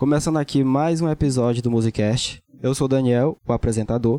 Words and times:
Começando 0.00 0.38
aqui 0.38 0.64
mais 0.64 1.02
um 1.02 1.10
episódio 1.10 1.62
do 1.62 1.70
Musicast. 1.70 2.42
Eu 2.62 2.74
sou 2.74 2.86
o 2.86 2.88
Daniel, 2.88 3.36
o 3.46 3.52
apresentador. 3.52 4.18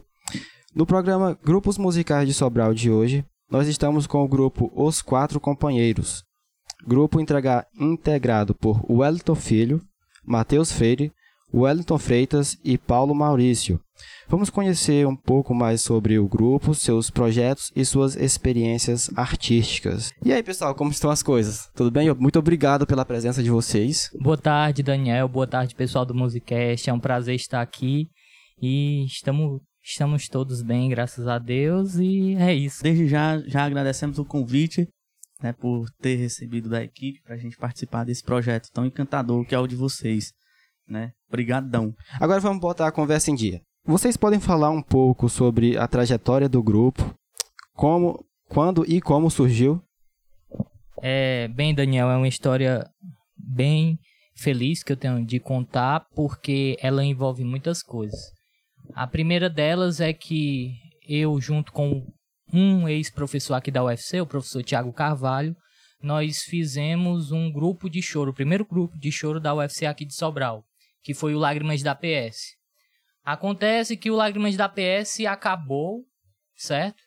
No 0.76 0.86
programa 0.86 1.36
Grupos 1.44 1.76
Musicais 1.76 2.28
de 2.28 2.36
Sobral 2.36 2.72
de 2.72 2.92
hoje, 2.92 3.26
nós 3.50 3.68
estamos 3.68 4.06
com 4.06 4.24
o 4.24 4.28
grupo 4.28 4.72
Os 4.76 5.02
Quatro 5.02 5.40
Companheiros. 5.40 6.24
Grupo 6.86 7.20
integrado 7.20 8.54
por 8.54 8.80
Wellington 8.88 9.34
Filho, 9.34 9.82
Matheus 10.24 10.72
Freire, 10.72 11.12
Wellington 11.52 11.98
Freitas 11.98 12.60
e 12.64 12.78
Paulo 12.78 13.16
Maurício. 13.16 13.80
Vamos 14.28 14.50
conhecer 14.50 15.06
um 15.08 15.16
pouco 15.16 15.54
mais 15.54 15.82
sobre 15.82 16.18
o 16.18 16.28
grupo, 16.28 16.74
seus 16.74 17.10
projetos 17.10 17.72
e 17.76 17.84
suas 17.86 18.16
experiências 18.16 19.10
artísticas. 19.16 20.12
E 20.24 20.32
aí, 20.32 20.42
pessoal, 20.42 20.74
como 20.76 20.92
estão 20.92 21.10
as 21.10 21.22
coisas? 21.24 21.70
Tudo 21.76 21.92
bem? 21.92 22.14
Muito 22.16 22.40
obrigado 22.40 22.86
pela 22.88 23.06
presença 23.06 23.42
de 23.44 23.50
vocês. 23.50 24.10
Boa 24.20 24.38
tarde, 24.38 24.84
Daniel. 24.84 25.28
Boa 25.28 25.48
tarde, 25.48 25.76
pessoal 25.76 26.06
do 26.06 26.14
Musicast. 26.14 26.90
É 26.90 26.94
um 26.94 27.00
prazer 27.00 27.36
estar 27.36 27.62
aqui 27.62 28.08
e 28.62 29.06
estamos 29.06 29.62
Estamos 29.84 30.30
todos 30.30 30.62
bem, 30.62 30.90
graças 30.90 31.28
a 31.28 31.40
Deus, 31.40 31.96
e 31.96 32.36
é 32.36 32.54
isso. 32.54 32.84
Desde 32.84 33.08
já, 33.08 33.40
já 33.48 33.66
agradecemos 33.66 34.20
o 34.20 34.26
convite 34.26 34.88
né, 35.42 35.52
por 35.54 35.90
ter 36.00 36.16
recebido 36.18 36.70
da 36.70 36.84
equipe 36.84 37.22
para 37.24 37.34
a 37.34 37.38
gente 37.38 37.58
participar 37.58 38.04
desse 38.04 38.24
projeto 38.24 38.70
tão 38.72 38.86
encantador 38.86 39.44
que 39.44 39.56
é 39.56 39.60
o 39.60 39.66
de 39.66 39.76
vocês. 39.76 40.34
Né? 40.88 41.14
Obrigadão. 41.28 41.96
Agora 42.20 42.40
vamos 42.40 42.62
botar 42.62 42.88
a 42.88 42.92
conversa 42.92 43.32
em 43.32 43.36
dia. 43.36 43.62
Vocês 43.84 44.16
podem 44.16 44.40
falar 44.40 44.70
um 44.70 44.82
pouco 44.82 45.28
sobre 45.28 45.76
a 45.76 45.88
trajetória 45.88 46.48
do 46.48 46.62
grupo, 46.62 47.16
como, 47.74 48.24
quando 48.48 48.86
e 48.88 49.02
como 49.02 49.30
surgiu? 49.32 49.82
É, 51.02 51.48
bem, 51.48 51.74
Daniel, 51.74 52.10
é 52.12 52.16
uma 52.16 52.28
história 52.28 52.88
bem 53.36 53.98
feliz 54.36 54.84
que 54.84 54.92
eu 54.92 54.98
tenho 54.98 55.26
de 55.26 55.40
contar, 55.40 56.06
porque 56.16 56.78
ela 56.80 57.04
envolve 57.04 57.44
muitas 57.44 57.82
coisas. 57.82 58.20
A 58.94 59.08
primeira 59.08 59.50
delas 59.50 60.00
é 60.00 60.14
que 60.14 60.74
eu, 61.10 61.42
junto 61.42 61.72
com 61.72 62.06
um 62.54 62.88
ex-professor 62.88 63.56
aqui 63.56 63.72
da 63.72 63.84
UFC, 63.84 64.22
o 64.22 64.28
professor 64.28 64.64
Tiago 64.64 64.94
Carvalho, 64.94 65.56
nós 66.04 66.44
fizemos 66.44 67.32
um 67.32 67.52
grupo 67.52 67.90
de 67.90 68.02
choro, 68.02 68.30
o 68.30 68.36
primeiro 68.36 68.64
grupo 68.64 68.96
de 68.98 69.12
choro 69.12 69.40
da 69.40 69.56
UFC 69.56 69.88
aqui 69.88 70.06
de 70.06 70.14
Sobral, 70.14 70.64
que 71.04 71.16
foi 71.16 71.34
o 71.34 71.40
Lágrimas 71.40 71.82
da 71.82 71.96
PS. 71.96 72.61
Acontece 73.24 73.96
que 73.96 74.10
o 74.10 74.16
Lágrimas 74.16 74.56
da 74.56 74.68
PS 74.68 75.22
acabou, 75.28 76.04
certo? 76.56 77.02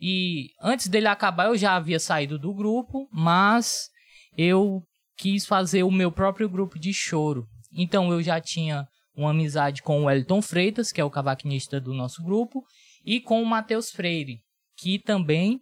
E 0.00 0.50
antes 0.62 0.88
dele 0.88 1.06
acabar 1.06 1.46
eu 1.46 1.56
já 1.56 1.76
havia 1.76 2.00
saído 2.00 2.38
do 2.38 2.54
grupo, 2.54 3.08
mas 3.12 3.90
eu 4.36 4.82
quis 5.16 5.44
fazer 5.44 5.82
o 5.82 5.90
meu 5.90 6.10
próprio 6.10 6.48
grupo 6.48 6.78
de 6.78 6.94
choro. 6.94 7.46
Então 7.72 8.10
eu 8.10 8.22
já 8.22 8.40
tinha 8.40 8.88
uma 9.14 9.30
amizade 9.30 9.82
com 9.82 10.00
o 10.00 10.04
Wellington 10.04 10.40
Freitas, 10.40 10.90
que 10.90 11.00
é 11.00 11.04
o 11.04 11.10
cavaquinista 11.10 11.78
do 11.78 11.92
nosso 11.92 12.22
grupo, 12.22 12.64
e 13.04 13.20
com 13.20 13.42
o 13.42 13.46
Matheus 13.46 13.90
Freire, 13.90 14.40
que 14.78 14.98
também 14.98 15.60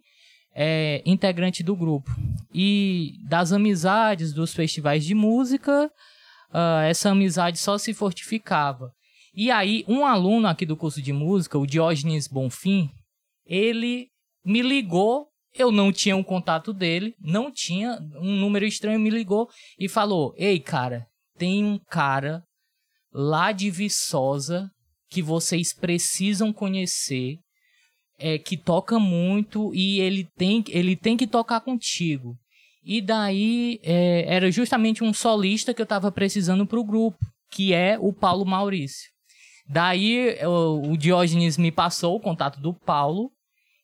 é 0.55 1.01
integrante 1.05 1.61
do 1.61 1.75
grupo. 1.75 2.09
E 2.53 3.15
das 3.27 3.51
amizades 3.51 4.33
dos 4.33 4.53
festivais 4.53 5.03
de 5.03 5.13
música, 5.13 5.91
uh, 6.51 6.81
essa 6.83 7.11
amizade 7.11 7.59
só 7.59 7.77
se 7.77 7.93
fortificava. 7.93 8.93
E 9.33 9.51
aí, 9.51 9.83
um 9.87 10.05
aluno 10.05 10.47
aqui 10.47 10.65
do 10.65 10.77
curso 10.77 11.01
de 11.01 11.13
música, 11.13 11.57
o 11.57 11.67
Diógenes 11.67 12.27
Bonfim, 12.27 12.89
ele 13.45 14.07
me 14.45 14.61
ligou. 14.61 15.27
Eu 15.53 15.71
não 15.71 15.91
tinha 15.91 16.15
um 16.15 16.23
contato 16.23 16.71
dele, 16.71 17.15
não 17.19 17.51
tinha 17.51 17.99
um 18.21 18.35
número 18.35 18.65
estranho, 18.65 18.99
me 18.99 19.09
ligou 19.09 19.49
e 19.79 19.89
falou: 19.89 20.33
Ei, 20.37 20.59
cara, 20.59 21.07
tem 21.37 21.65
um 21.65 21.79
cara 21.89 22.43
lá 23.11 23.51
de 23.51 23.71
Viçosa 23.71 24.69
que 25.09 25.23
vocês 25.23 25.73
precisam 25.73 26.53
conhecer, 26.53 27.39
é, 28.19 28.37
que 28.37 28.55
toca 28.55 28.99
muito 28.99 29.73
e 29.73 29.99
ele 29.99 30.27
tem, 30.37 30.63
ele 30.67 30.95
tem 30.95 31.17
que 31.17 31.25
tocar 31.25 31.61
contigo. 31.61 32.37
E 32.83 33.01
daí 33.01 33.79
é, 33.83 34.25
era 34.27 34.51
justamente 34.51 35.03
um 35.03 35.13
solista 35.13 35.73
que 35.73 35.81
eu 35.81 35.85
estava 35.85 36.11
precisando 36.11 36.65
para 36.65 36.79
o 36.79 36.83
grupo, 36.83 37.17
que 37.51 37.73
é 37.73 37.97
o 37.99 38.13
Paulo 38.13 38.45
Maurício. 38.45 39.09
Daí 39.69 40.35
o, 40.43 40.93
o 40.93 40.97
Diógenes 40.97 41.55
me 41.55 41.71
passou 41.71 42.15
o 42.15 42.19
contato 42.19 42.59
do 42.59 42.73
Paulo 42.73 43.31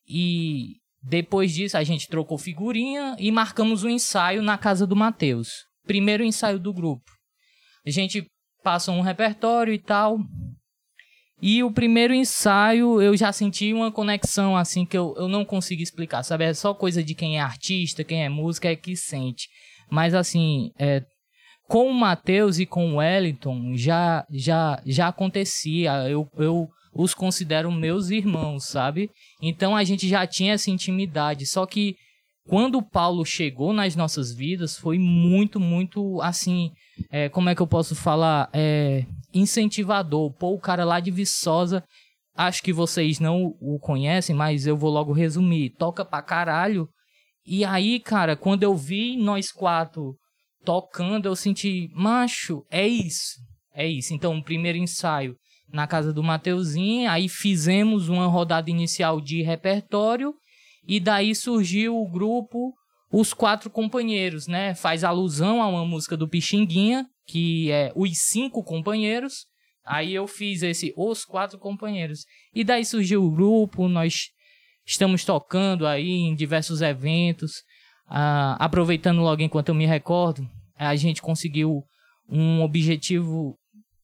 e 0.08 0.78
depois 1.02 1.54
disso 1.54 1.78
a 1.78 1.84
gente 1.84 2.08
trocou 2.08 2.40
figurinha 2.40 3.16
e 3.20 3.32
marcamos 3.32 3.84
um 3.84 3.90
ensaio 3.90 4.42
na 4.42 4.58
casa 4.58 4.88
do 4.88 4.96
Matheus. 4.96 5.50
Primeiro 5.86 6.24
ensaio 6.24 6.60
do 6.60 6.74
grupo. 6.74 7.04
A 7.86 7.92
gente 7.92 8.26
passam 8.64 8.98
um 8.98 9.02
repertório 9.02 9.72
e 9.72 9.78
tal. 9.78 10.18
E 11.40 11.64
o 11.64 11.72
primeiro 11.72 12.16
ensaio 12.16 13.00
eu 13.00 13.16
já 13.16 13.32
senti 13.32 13.72
uma 13.72 13.92
conexão 13.92 14.58
assim 14.58 14.86
que 14.86 14.98
eu, 14.98 15.14
eu 15.18 15.28
não 15.28 15.46
consigo 15.46 15.84
explicar, 15.84 16.24
sabe? 16.24 16.46
É 16.46 16.54
só 16.56 16.74
coisa 16.74 17.04
de 17.04 17.14
quem 17.14 17.38
é 17.38 17.42
artista, 17.42 18.04
quem 18.04 18.24
é 18.24 18.30
música 18.30 18.70
é 18.70 18.76
que 18.76 18.96
sente. 18.96 19.48
Mas 19.92 20.16
assim, 20.16 20.72
é, 20.80 21.04
com 21.68 21.90
o 21.90 21.94
Matheus 21.94 22.60
e 22.60 22.66
com 22.66 22.94
o 22.94 22.96
Wellington 22.98 23.76
já 23.76 24.26
já 24.30 24.82
já 24.86 25.08
acontecia. 25.08 26.10
Eu, 26.10 26.28
eu 26.38 26.68
os 26.94 27.14
considero 27.14 27.72
meus 27.72 28.10
irmãos, 28.10 28.66
sabe? 28.66 29.10
Então 29.42 29.76
a 29.76 29.84
gente 29.84 30.08
já 30.08 30.26
tinha 30.26 30.54
essa 30.54 30.72
intimidade. 30.72 31.46
Só 31.46 31.66
que 31.66 31.96
quando 32.48 32.78
o 32.78 32.90
Paulo 32.90 33.26
chegou 33.26 33.74
nas 33.74 33.96
nossas 33.96 34.34
vidas 34.34 34.78
foi 34.78 34.98
muito, 35.00 35.60
muito 35.60 36.22
assim 36.22 36.72
é, 37.12 37.30
como 37.30 37.50
é 37.50 37.56
que 37.56 37.62
eu 37.62 37.68
posso 37.68 37.96
falar? 37.96 38.50
É, 38.54 39.06
incentivador. 39.34 40.32
Pô, 40.34 40.54
o 40.54 40.60
cara 40.60 40.86
lá 40.86 41.00
de 41.00 41.12
Viçosa, 41.12 41.84
acho 42.36 42.64
que 42.64 42.72
vocês 42.72 43.20
não 43.20 43.56
o 43.60 43.80
conhecem, 43.80 44.36
mas 44.36 44.66
eu 44.66 44.78
vou 44.78 44.92
logo 44.92 45.12
resumir. 45.12 45.72
Toca 45.72 46.06
pra 46.06 46.22
caralho. 46.22 46.88
E 47.46 47.64
aí, 47.64 48.00
cara, 48.00 48.36
quando 48.36 48.64
eu 48.64 48.76
vi 48.76 49.18
nós 49.18 49.52
quatro 49.52 50.16
tocando, 50.66 51.28
eu 51.28 51.36
senti, 51.36 51.90
macho, 51.94 52.66
é 52.70 52.88
isso. 52.88 53.40
É 53.74 53.88
isso. 53.88 54.14
Então, 54.14 54.38
o 54.38 54.44
primeiro 54.44 54.78
ensaio 54.78 55.36
na 55.72 55.88
casa 55.88 56.14
do 56.14 56.24
Mateuzinho, 56.24 57.10
aí 57.10 57.30
fizemos 57.30 58.10
uma 58.10 58.28
rodada 58.28 58.70
inicial 58.70 59.22
de 59.22 59.42
repertório, 59.42 60.34
e 60.88 61.00
daí 61.00 61.36
surgiu 61.36 61.98
o 61.98 62.10
grupo 62.10 62.74
os 63.12 63.34
Quatro 63.34 63.70
Companheiros, 63.70 64.48
né? 64.48 64.76
Faz 64.76 65.04
alusão 65.04 65.62
a 65.62 65.68
uma 65.68 65.86
música 65.86 66.18
do 66.18 66.28
Pixinguinha, 66.28 67.06
que 67.26 67.72
é 67.72 67.92
Os 67.96 68.10
Cinco 68.18 68.64
Companheiros. 68.64 69.46
Aí 69.86 70.14
eu 70.14 70.28
fiz 70.28 70.64
esse 70.64 70.94
Os 70.98 71.24
Quatro 71.24 71.58
Companheiros. 71.58 72.26
E 72.54 72.64
daí 72.64 72.84
surgiu 72.84 73.24
o 73.24 73.32
grupo, 73.32 73.88
nós 73.88 74.32
estamos 74.86 75.24
tocando 75.24 75.88
aí 75.88 76.10
em 76.10 76.36
diversos 76.36 76.82
eventos. 76.82 77.64
Ah, 78.08 78.58
aproveitando 78.60 79.22
logo 79.22 79.42
enquanto 79.42 79.70
eu 79.70 79.76
me 79.76 79.86
recordo, 79.86 80.48
a 80.78 80.96
gente 80.96 81.22
conseguiu 81.22 81.84
um 82.30 82.62
objetivo 82.62 83.58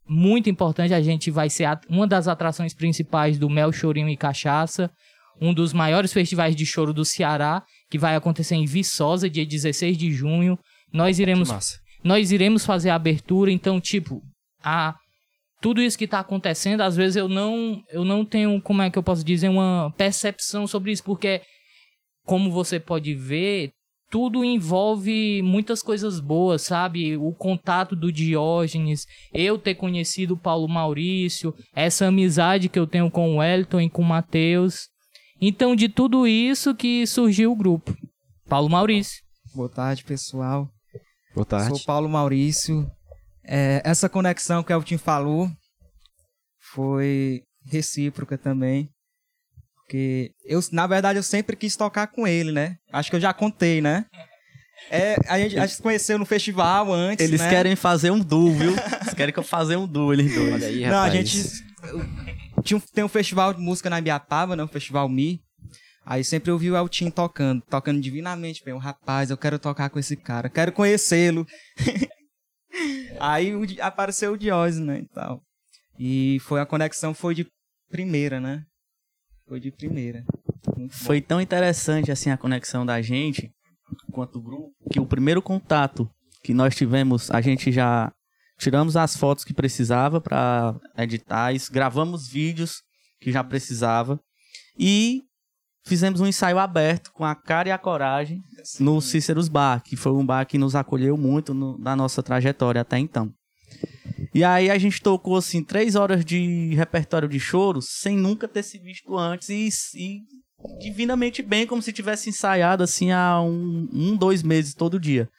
muito 0.08 0.50
importante. 0.50 0.94
A 0.94 1.02
gente 1.02 1.32
vai 1.32 1.50
ser 1.50 1.68
uma 1.90 2.08
das 2.08 2.28
atrações 2.28 2.74
principais 2.74 3.38
do 3.38 3.50
Mel 3.50 3.72
Chorinho 3.72 4.10
e 4.10 4.18
Cachaça, 4.18 4.92
um 5.40 5.54
dos 5.54 5.74
maiores 5.74 6.14
festivais 6.14 6.56
de 6.56 6.66
choro 6.66 6.94
do 6.94 7.06
Ceará 7.06 7.64
que 7.90 7.98
vai 7.98 8.16
acontecer 8.16 8.56
em 8.56 8.66
Viçosa, 8.66 9.30
dia 9.30 9.46
16 9.46 9.98
de 9.98 10.12
junho. 10.12 10.58
Nós 10.94 11.20
iremos 11.20 11.50
nós 12.04 12.32
iremos 12.32 12.66
fazer 12.66 12.90
a 12.90 12.96
abertura, 12.96 13.52
então 13.52 13.80
tipo, 13.80 14.24
a 14.64 14.96
tudo 15.62 15.82
isso 15.82 15.98
que 15.98 16.06
está 16.06 16.20
acontecendo, 16.20 16.82
às 16.82 16.96
vezes 16.96 17.16
eu 17.16 17.28
não 17.28 17.84
eu 17.90 18.04
não 18.04 18.26
tenho, 18.26 18.60
como 18.62 18.82
é 18.82 18.90
que 18.90 18.98
eu 18.98 19.04
posso 19.04 19.24
dizer, 19.24 19.50
uma 19.50 19.94
percepção 19.98 20.66
sobre 20.66 20.92
isso, 20.92 21.04
porque 21.04 21.42
como 22.26 22.50
você 22.50 22.80
pode 22.80 23.14
ver, 23.14 23.72
tudo 24.12 24.44
envolve 24.44 25.42
muitas 25.42 25.82
coisas 25.82 26.20
boas, 26.20 26.64
sabe? 26.64 27.16
O 27.16 27.32
contato 27.32 27.96
do 27.96 28.12
Diógenes, 28.12 29.08
eu 29.34 29.58
ter 29.58 29.76
conhecido 29.76 30.34
o 30.34 30.38
Paulo 30.38 30.68
Maurício, 30.68 31.56
essa 31.74 32.08
amizade 32.08 32.68
que 32.68 32.78
eu 32.78 32.86
tenho 32.86 33.10
com 33.10 33.38
o 33.38 33.44
Elton 33.44 33.80
e 33.80 33.90
com 33.90 34.02
o 34.02 34.06
Matheus. 34.06 34.90
Então, 35.40 35.76
de 35.76 35.88
tudo 35.88 36.28
isso 36.28 36.76
que 36.76 37.08
surgiu 37.08 37.54
o 37.54 37.56
grupo. 37.56 37.96
Paulo 38.48 38.70
Maurício. 38.70 39.24
Boa 39.56 39.70
tarde, 39.70 40.04
pessoal. 40.04 40.70
Boa 41.34 41.46
tarde. 41.46 41.70
Sou 41.70 41.86
Paulo 41.86 42.10
Maurício. 42.10 42.86
É, 43.46 43.82
essa 43.86 44.10
conexão 44.10 44.62
que 44.62 44.74
o 44.74 44.76
Elton 44.76 44.98
falou 44.98 45.50
foi 46.60 47.44
recíproca 47.66 48.38
também. 48.38 48.90
Porque 49.92 50.32
eu, 50.46 50.62
na 50.72 50.88
verdade, 50.88 51.20
eu 51.20 51.24
sempre 51.24 51.54
quis 51.54 51.76
tocar 51.76 52.08
com 52.08 52.26
ele, 52.26 52.54
né? 52.54 52.78
Acho 52.94 53.10
que 53.10 53.16
eu 53.18 53.20
já 53.20 53.34
contei, 53.34 53.82
né? 53.82 54.06
É, 54.90 55.18
a 55.28 55.38
gente, 55.38 55.60
a 55.60 55.68
gente 55.68 55.76
se 55.76 55.82
conheceu 55.82 56.18
no 56.18 56.26
festival 56.26 56.94
antes. 56.94 57.26
Eles 57.26 57.42
né? 57.42 57.50
querem 57.50 57.76
fazer 57.76 58.10
um 58.10 58.20
duo, 58.20 58.54
viu? 58.54 58.72
Eles 58.72 59.14
querem 59.14 59.34
que 59.34 59.40
eu 59.40 59.44
fazer 59.44 59.76
um 59.76 59.86
duo, 59.86 60.14
eles 60.14 60.34
dois. 60.34 60.54
Olha 60.54 60.68
aí, 60.68 60.86
Não, 60.86 60.98
a 60.98 61.06
rapaz. 61.08 61.30
gente. 61.30 61.64
Tinha 62.64 62.78
um, 62.78 62.80
tem 62.80 63.04
um 63.04 63.10
festival 63.10 63.54
de 63.54 63.60
música 63.60 63.90
na 63.90 64.00
Ibiataba, 64.00 64.56
né? 64.56 64.64
Um 64.64 64.68
festival 64.68 65.10
Mi. 65.10 65.42
Aí 66.06 66.24
sempre 66.24 66.52
eu 66.52 66.58
vi 66.58 66.72
o 66.72 66.78
Eltin 66.78 67.10
tocando, 67.10 67.62
tocando 67.70 68.00
divinamente 68.00 68.64
bem. 68.64 68.78
Rapaz, 68.78 69.30
eu 69.30 69.38
quero 69.38 69.60
tocar 69.60 69.90
com 69.90 70.00
esse 70.00 70.16
cara, 70.16 70.50
quero 70.50 70.72
conhecê-lo. 70.72 71.46
Aí 73.20 73.52
apareceu 73.82 74.32
o 74.32 74.38
Diógenes, 74.38 74.88
né, 74.88 75.00
e 75.00 75.08
tal. 75.14 75.42
E 76.00 76.38
foi 76.40 76.62
a 76.62 76.66
conexão 76.66 77.14
foi 77.14 77.36
de 77.36 77.46
primeira, 77.90 78.40
né? 78.40 78.64
Foi 79.52 79.60
de 79.60 79.70
primeira. 79.70 80.24
Muito 80.48 80.72
bom. 80.80 80.88
Foi 80.90 81.20
tão 81.20 81.42
interessante 81.42 82.10
assim 82.10 82.30
a 82.30 82.38
conexão 82.38 82.86
da 82.86 83.02
gente 83.02 83.52
quanto 84.10 84.40
o 84.40 84.42
grupo 84.42 84.72
que 84.90 84.98
o 84.98 85.06
primeiro 85.06 85.42
contato 85.42 86.10
que 86.42 86.54
nós 86.54 86.74
tivemos, 86.74 87.30
a 87.30 87.42
gente 87.42 87.70
já 87.70 88.14
tiramos 88.58 88.96
as 88.96 89.18
fotos 89.18 89.44
que 89.44 89.54
precisava 89.54 90.22
para 90.22 90.80
editar, 90.98 91.52
isso, 91.52 91.70
gravamos 91.70 92.30
vídeos 92.30 92.82
que 93.20 93.30
já 93.30 93.44
precisava 93.44 94.18
e 94.80 95.22
fizemos 95.86 96.22
um 96.22 96.28
ensaio 96.28 96.58
aberto 96.58 97.12
com 97.12 97.26
a 97.26 97.36
cara 97.36 97.68
e 97.68 97.72
a 97.74 97.78
coragem 97.78 98.40
no 98.80 99.02
Cíceros 99.02 99.50
Bar, 99.50 99.84
que 99.84 99.98
foi 99.98 100.14
um 100.14 100.26
bar 100.26 100.46
que 100.46 100.58
nos 100.58 100.76
acolheu 100.76 101.18
muito 101.18 101.54
no- 101.54 101.78
na 101.78 101.94
nossa 101.94 102.24
trajetória 102.24 102.80
até 102.80 102.98
então. 102.98 103.34
E 104.34 104.44
aí 104.44 104.70
a 104.70 104.78
gente 104.78 105.02
tocou 105.02 105.36
assim 105.36 105.64
três 105.64 105.96
horas 105.96 106.24
de 106.24 106.74
repertório 106.76 107.28
de 107.28 107.40
choro 107.40 107.82
sem 107.82 108.16
nunca 108.16 108.48
ter 108.48 108.64
se 108.64 108.80
visto 108.80 109.18
antes 109.18 109.50
e, 109.50 109.70
e 109.96 110.22
divinamente 110.80 111.42
bem, 111.42 111.68
como 111.68 111.82
se 111.82 111.92
tivesse 111.92 112.30
ensaiado 112.30 112.84
assim 112.84 113.12
há 113.12 113.42
um, 113.42 113.90
um 113.92 114.16
dois 114.16 114.42
meses 114.42 114.74
todo 114.74 115.00
dia. 115.00 115.30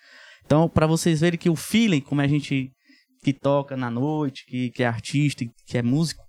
Então, 0.44 0.68
para 0.68 0.86
vocês 0.86 1.20
verem 1.20 1.38
que 1.38 1.48
o 1.48 1.56
feeling, 1.56 2.00
como 2.00 2.20
a 2.20 2.26
gente 2.26 2.70
que 3.22 3.32
toca 3.32 3.76
na 3.76 3.90
noite, 3.90 4.44
que, 4.46 4.70
que 4.70 4.82
é 4.82 4.86
artista, 4.86 5.44
que 5.66 5.78
é 5.78 5.82
músico, 5.82 6.22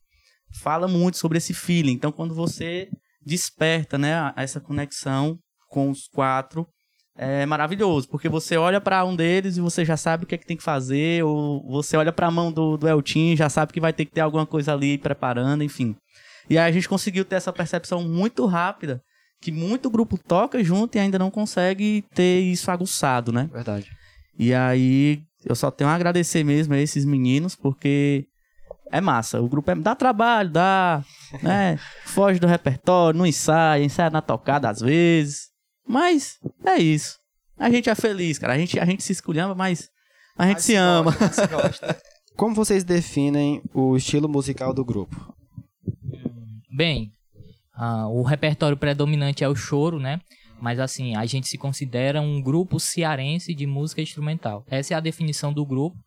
fala 0.62 0.88
muito 0.88 1.18
sobre 1.18 1.39
esse 1.39 1.54
feeling. 1.54 1.94
Então, 1.94 2.12
quando 2.12 2.36
você 2.36 2.88
desperta, 3.25 3.98
né, 3.98 4.31
essa 4.36 4.62
conexão 4.62 5.38
com 5.69 5.89
os 5.89 6.07
quatro, 6.07 6.68
é 7.15 7.45
maravilhoso, 7.45 8.07
porque 8.10 8.27
você 8.27 8.57
olha 8.57 8.81
para 8.81 9.06
um 9.06 9.15
deles 9.15 9.57
e 9.57 9.62
você 9.62 9.86
já 9.86 9.95
sabe 9.95 10.24
o 10.24 10.27
que 10.27 10.36
é 10.36 10.38
que 10.38 10.45
tem 10.45 10.57
que 10.57 10.63
fazer, 10.63 11.24
ou 11.24 11.63
você 11.69 11.95
olha 11.95 12.12
para 12.12 12.27
a 12.27 12.31
mão 12.31 12.51
do, 12.51 12.75
do 12.77 12.88
Eltin 12.88 13.33
e 13.33 13.36
já 13.36 13.50
sabe 13.50 13.71
que 13.71 13.80
vai 13.80 13.94
ter 13.94 14.06
que 14.06 14.12
ter 14.12 14.21
alguma 14.21 14.45
coisa 14.45 14.74
ali 14.74 14.98
preparando, 14.98 15.63
enfim. 15.63 15.95
E 16.50 16.57
aí 16.57 16.69
a 16.69 16.71
gente 16.71 16.89
conseguiu 16.89 17.24
ter 17.24 17.36
essa 17.36 17.54
percepção 17.54 18.04
muito 18.04 18.45
rápida, 18.45 19.01
que 19.42 19.51
muito 19.51 19.89
grupo 19.89 20.18
toca 20.18 20.63
junto 20.63 20.95
e 20.95 21.00
ainda 21.00 21.19
não 21.19 21.30
consegue 21.30 22.04
ter 22.13 22.39
isso 22.39 22.71
aguçado, 22.71 23.31
né? 23.31 23.50
Verdade. 23.51 23.92
E 24.38 24.54
aí 24.54 25.21
eu 25.45 25.56
só 25.56 25.69
tenho 25.69 25.89
a 25.89 25.94
agradecer 25.94 26.44
mesmo 26.44 26.74
a 26.74 26.80
esses 26.80 27.06
meninos, 27.06 27.56
porque 27.56 28.25
é 28.92 29.01
massa. 29.01 29.42
O 29.42 29.48
grupo 29.48 29.69
é, 29.69 29.75
dá 29.75 29.95
trabalho, 29.95 30.50
dá, 30.50 31.04
né? 31.42 31.77
Foge 32.06 32.39
do 32.39 32.48
repertório, 32.48 33.18
não 33.18 33.25
ensaia, 33.25 33.83
ensaia 33.83 34.09
na 34.09 34.21
tocada 34.21 34.69
às 34.69 34.80
vezes. 34.80 35.53
Mas 35.88 36.39
é 36.65 36.77
isso. 36.77 37.18
A 37.57 37.69
gente 37.69 37.89
é 37.89 37.95
feliz, 37.95 38.39
cara. 38.39 38.53
A 38.53 38.57
gente, 38.57 38.80
a 38.80 38.85
gente 38.85 39.03
se 39.03 39.12
esculhamba, 39.12 39.53
mas 39.56 39.89
a 40.38 40.47
gente 40.47 40.56
Mas 40.56 40.63
se 40.65 40.75
ama. 40.75 41.12
gosta, 41.12 41.25
mas 41.25 41.35
se 41.35 41.47
gosta. 41.47 42.01
Como 42.35 42.56
vocês 42.56 42.83
definem 42.83 43.62
o 43.74 43.95
estilo 43.95 44.27
musical 44.27 44.74
do 44.74 44.83
grupo? 44.83 45.35
Bem, 46.75 47.12
ah, 47.75 48.07
o 48.07 48.24
repertório 48.24 48.75
predominante 48.77 49.44
é 49.44 49.47
o 49.47 49.56
choro, 49.56 50.00
né? 50.00 50.19
Mas 50.59 50.80
assim, 50.80 51.15
a 51.15 51.25
gente 51.25 51.47
se 51.47 51.57
considera 51.57 52.21
um 52.21 52.41
grupo 52.41 52.80
cearense 52.80 53.53
de 53.53 53.68
música 53.68 54.01
instrumental. 54.01 54.65
Essa 54.68 54.94
é 54.94 54.97
a 54.97 55.01
definição 55.01 55.53
do 55.53 55.65
grupo 55.65 55.97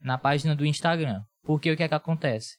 na 0.00 0.18
página 0.18 0.56
do 0.56 0.66
Instagram. 0.66 1.20
Porque 1.44 1.70
o 1.70 1.76
que 1.76 1.82
é 1.82 1.88
que 1.88 1.94
acontece? 1.94 2.56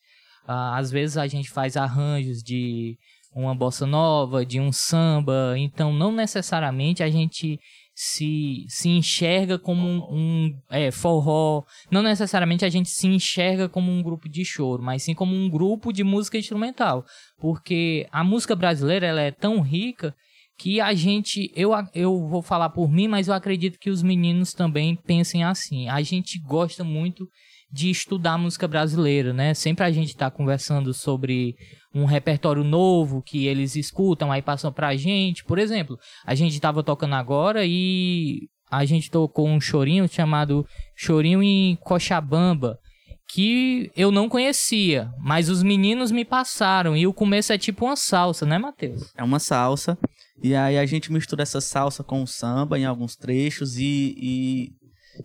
Ah, 0.47 0.77
às 0.77 0.89
vezes 0.89 1.17
a 1.17 1.27
gente 1.27 1.49
faz 1.49 1.75
arranjos 1.75 2.41
de 2.41 2.97
uma 3.41 3.55
bossa 3.55 3.85
nova, 3.85 4.45
de 4.45 4.59
um 4.59 4.71
samba, 4.71 5.55
então 5.57 5.93
não 5.93 6.11
necessariamente 6.11 7.03
a 7.03 7.09
gente 7.09 7.59
se, 7.93 8.65
se 8.67 8.89
enxerga 8.89 9.57
como 9.57 9.87
um, 9.87 9.97
um 10.11 10.59
é, 10.69 10.91
forró, 10.91 11.63
não 11.89 12.03
necessariamente 12.03 12.63
a 12.63 12.69
gente 12.69 12.89
se 12.89 13.07
enxerga 13.07 13.67
como 13.67 13.91
um 13.91 14.03
grupo 14.03 14.29
de 14.29 14.45
choro, 14.45 14.83
mas 14.83 15.03
sim 15.03 15.15
como 15.15 15.35
um 15.35 15.49
grupo 15.49 15.91
de 15.91 16.03
música 16.03 16.37
instrumental. 16.37 17.03
Porque 17.39 18.07
a 18.11 18.23
música 18.23 18.55
brasileira 18.55 19.07
ela 19.07 19.21
é 19.21 19.31
tão 19.31 19.61
rica 19.61 20.15
que 20.57 20.81
a 20.81 20.93
gente, 20.93 21.51
eu, 21.55 21.71
eu 21.93 22.27
vou 22.27 22.41
falar 22.41 22.69
por 22.69 22.89
mim, 22.89 23.07
mas 23.07 23.27
eu 23.27 23.33
acredito 23.33 23.79
que 23.79 23.89
os 23.89 24.01
meninos 24.01 24.53
também 24.53 24.95
pensem 24.95 25.43
assim. 25.43 25.87
A 25.87 26.01
gente 26.01 26.39
gosta 26.39 26.83
muito 26.83 27.27
de 27.71 27.89
estudar 27.89 28.37
música 28.37 28.67
brasileira, 28.67 29.33
né? 29.33 29.53
Sempre 29.53 29.85
a 29.85 29.91
gente 29.91 30.09
está 30.09 30.31
conversando 30.31 30.93
sobre 30.93 31.55
um 31.93 32.05
repertório 32.05 32.63
novo 32.63 33.21
que 33.21 33.45
eles 33.45 33.75
escutam, 33.75 34.31
aí 34.31 34.41
passam 34.41 34.71
pra 34.71 34.95
gente. 34.95 35.43
Por 35.43 35.59
exemplo, 35.59 35.97
a 36.25 36.33
gente 36.33 36.53
estava 36.53 36.81
tocando 36.81 37.15
agora 37.15 37.65
e 37.65 38.47
a 38.71 38.83
gente 38.85 39.11
tocou 39.11 39.47
um 39.47 39.61
chorinho 39.61 40.07
chamado 40.07 40.65
Chorinho 40.95 41.43
em 41.43 41.75
Cochabamba 41.75 42.79
que 43.27 43.91
eu 43.95 44.09
não 44.09 44.29
conhecia, 44.29 45.11
mas 45.19 45.49
os 45.49 45.61
meninos 45.61 46.11
me 46.11 46.23
passaram 46.23 46.95
e 46.95 47.05
o 47.05 47.13
começo 47.13 47.51
é 47.51 47.57
tipo 47.57 47.85
uma 47.85 47.95
salsa, 47.95 48.45
né, 48.45 48.57
Matheus? 48.57 49.11
É 49.15 49.23
uma 49.23 49.39
salsa. 49.39 49.97
E 50.41 50.55
aí 50.55 50.77
a 50.77 50.85
gente 50.85 51.11
mistura 51.11 51.43
essa 51.43 51.59
salsa 51.59 52.03
com 52.03 52.23
o 52.23 52.27
samba 52.27 52.79
em 52.79 52.85
alguns 52.85 53.15
trechos 53.15 53.77
e, 53.77 54.15
e, 54.17 54.71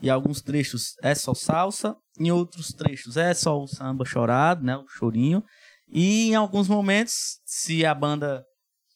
e 0.01 0.11
alguns 0.11 0.41
trechos 0.41 0.95
é 1.03 1.15
só 1.15 1.35
salsa, 1.35 1.97
em 2.19 2.31
outros 2.31 2.73
trechos 2.73 3.17
é 3.17 3.33
só 3.35 3.61
o 3.61 3.67
samba 3.67 4.05
chorado, 4.05 4.65
né, 4.65 4.77
o 4.77 4.89
chorinho. 4.89 5.45
E 5.89 6.31
em 6.31 6.35
alguns 6.35 6.69
momentos, 6.69 7.41
se 7.45 7.85
a 7.85 7.95
banda 7.95 8.43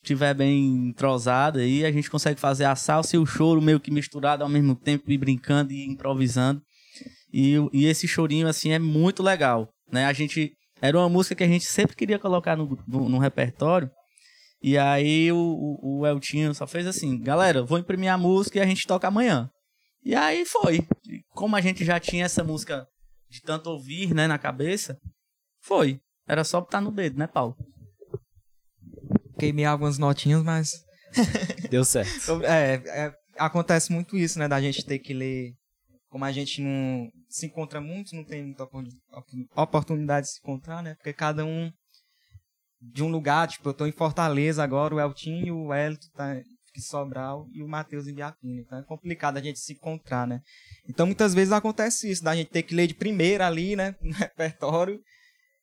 tiver 0.02 0.34
bem 0.34 0.88
entrosada 0.88 1.60
aí, 1.60 1.84
a 1.84 1.92
gente 1.92 2.10
consegue 2.10 2.40
fazer 2.40 2.64
a 2.64 2.74
salsa 2.74 3.16
e 3.16 3.18
o 3.18 3.26
choro 3.26 3.60
meio 3.60 3.80
que 3.80 3.90
misturado 3.90 4.42
ao 4.42 4.48
mesmo 4.48 4.74
tempo 4.74 5.10
e 5.10 5.18
brincando 5.18 5.72
e 5.72 5.84
improvisando. 5.86 6.62
E, 7.38 7.56
e 7.70 7.84
esse 7.84 8.08
chorinho 8.08 8.48
assim 8.48 8.72
é 8.72 8.78
muito 8.78 9.22
legal, 9.22 9.68
né? 9.92 10.06
A 10.06 10.12
gente 10.14 10.54
era 10.80 10.96
uma 10.96 11.08
música 11.08 11.34
que 11.34 11.44
a 11.44 11.46
gente 11.46 11.66
sempre 11.66 11.94
queria 11.94 12.18
colocar 12.18 12.56
no, 12.56 12.78
no, 12.88 13.10
no 13.10 13.18
repertório. 13.18 13.90
E 14.62 14.78
aí 14.78 15.30
o, 15.30 15.36
o, 15.36 15.98
o 15.98 16.06
Eltinho 16.06 16.54
só 16.54 16.66
fez 16.66 16.86
assim, 16.86 17.20
galera, 17.20 17.62
vou 17.62 17.78
imprimir 17.78 18.10
a 18.10 18.16
música 18.16 18.58
e 18.58 18.62
a 18.62 18.66
gente 18.66 18.86
toca 18.86 19.08
amanhã. 19.08 19.50
E 20.02 20.14
aí 20.14 20.46
foi. 20.46 20.78
E 21.06 21.20
como 21.34 21.54
a 21.56 21.60
gente 21.60 21.84
já 21.84 22.00
tinha 22.00 22.24
essa 22.24 22.42
música 22.42 22.86
de 23.28 23.42
tanto 23.42 23.68
ouvir, 23.68 24.14
né, 24.14 24.26
na 24.26 24.38
cabeça, 24.38 24.96
foi. 25.62 26.00
Era 26.26 26.42
só 26.42 26.60
botar 26.60 26.80
no 26.80 26.90
dedo, 26.90 27.18
né, 27.18 27.26
Paulo? 27.26 27.54
Queimei 29.38 29.66
algumas 29.66 29.98
notinhas, 29.98 30.42
mas 30.42 30.70
Deu 31.70 31.84
certo. 31.84 32.42
É, 32.44 32.74
é, 32.86 33.12
acontece 33.36 33.92
muito 33.92 34.16
isso, 34.16 34.38
né? 34.38 34.48
Da 34.48 34.58
gente 34.58 34.86
ter 34.86 34.98
que 34.98 35.12
ler. 35.12 35.52
Como 36.08 36.24
a 36.24 36.32
gente 36.32 36.62
não 36.62 37.10
se 37.28 37.46
encontra 37.46 37.80
muito, 37.80 38.14
não 38.14 38.24
tem 38.24 38.44
muita 38.44 38.64
opor- 38.64 38.84
oportunidade 39.54 40.26
de 40.26 40.32
se 40.34 40.40
encontrar, 40.40 40.82
né? 40.82 40.94
Porque 40.94 41.12
cada 41.12 41.44
um 41.44 41.70
de 42.80 43.02
um 43.02 43.08
lugar, 43.08 43.48
tipo, 43.48 43.68
eu 43.68 43.74
tô 43.74 43.86
em 43.86 43.92
Fortaleza 43.92 44.62
agora, 44.62 44.94
o 44.94 45.00
Eltinho 45.00 45.56
o 45.56 45.74
Elton 45.74 46.08
tá 46.14 46.36
em 46.36 46.80
Sobral 46.80 47.48
e 47.52 47.62
o 47.62 47.68
Matheus 47.68 48.06
em 48.06 48.14
Biapina. 48.14 48.60
Então 48.60 48.78
é 48.78 48.82
complicado 48.84 49.38
a 49.38 49.42
gente 49.42 49.58
se 49.58 49.72
encontrar, 49.72 50.26
né? 50.26 50.40
Então 50.88 51.06
muitas 51.06 51.34
vezes 51.34 51.52
acontece 51.52 52.10
isso, 52.10 52.22
da 52.22 52.36
gente 52.36 52.50
ter 52.50 52.62
que 52.62 52.74
ler 52.74 52.86
de 52.86 52.94
primeira 52.94 53.46
ali, 53.46 53.74
né? 53.74 53.94
No 54.02 54.12
repertório. 54.12 55.00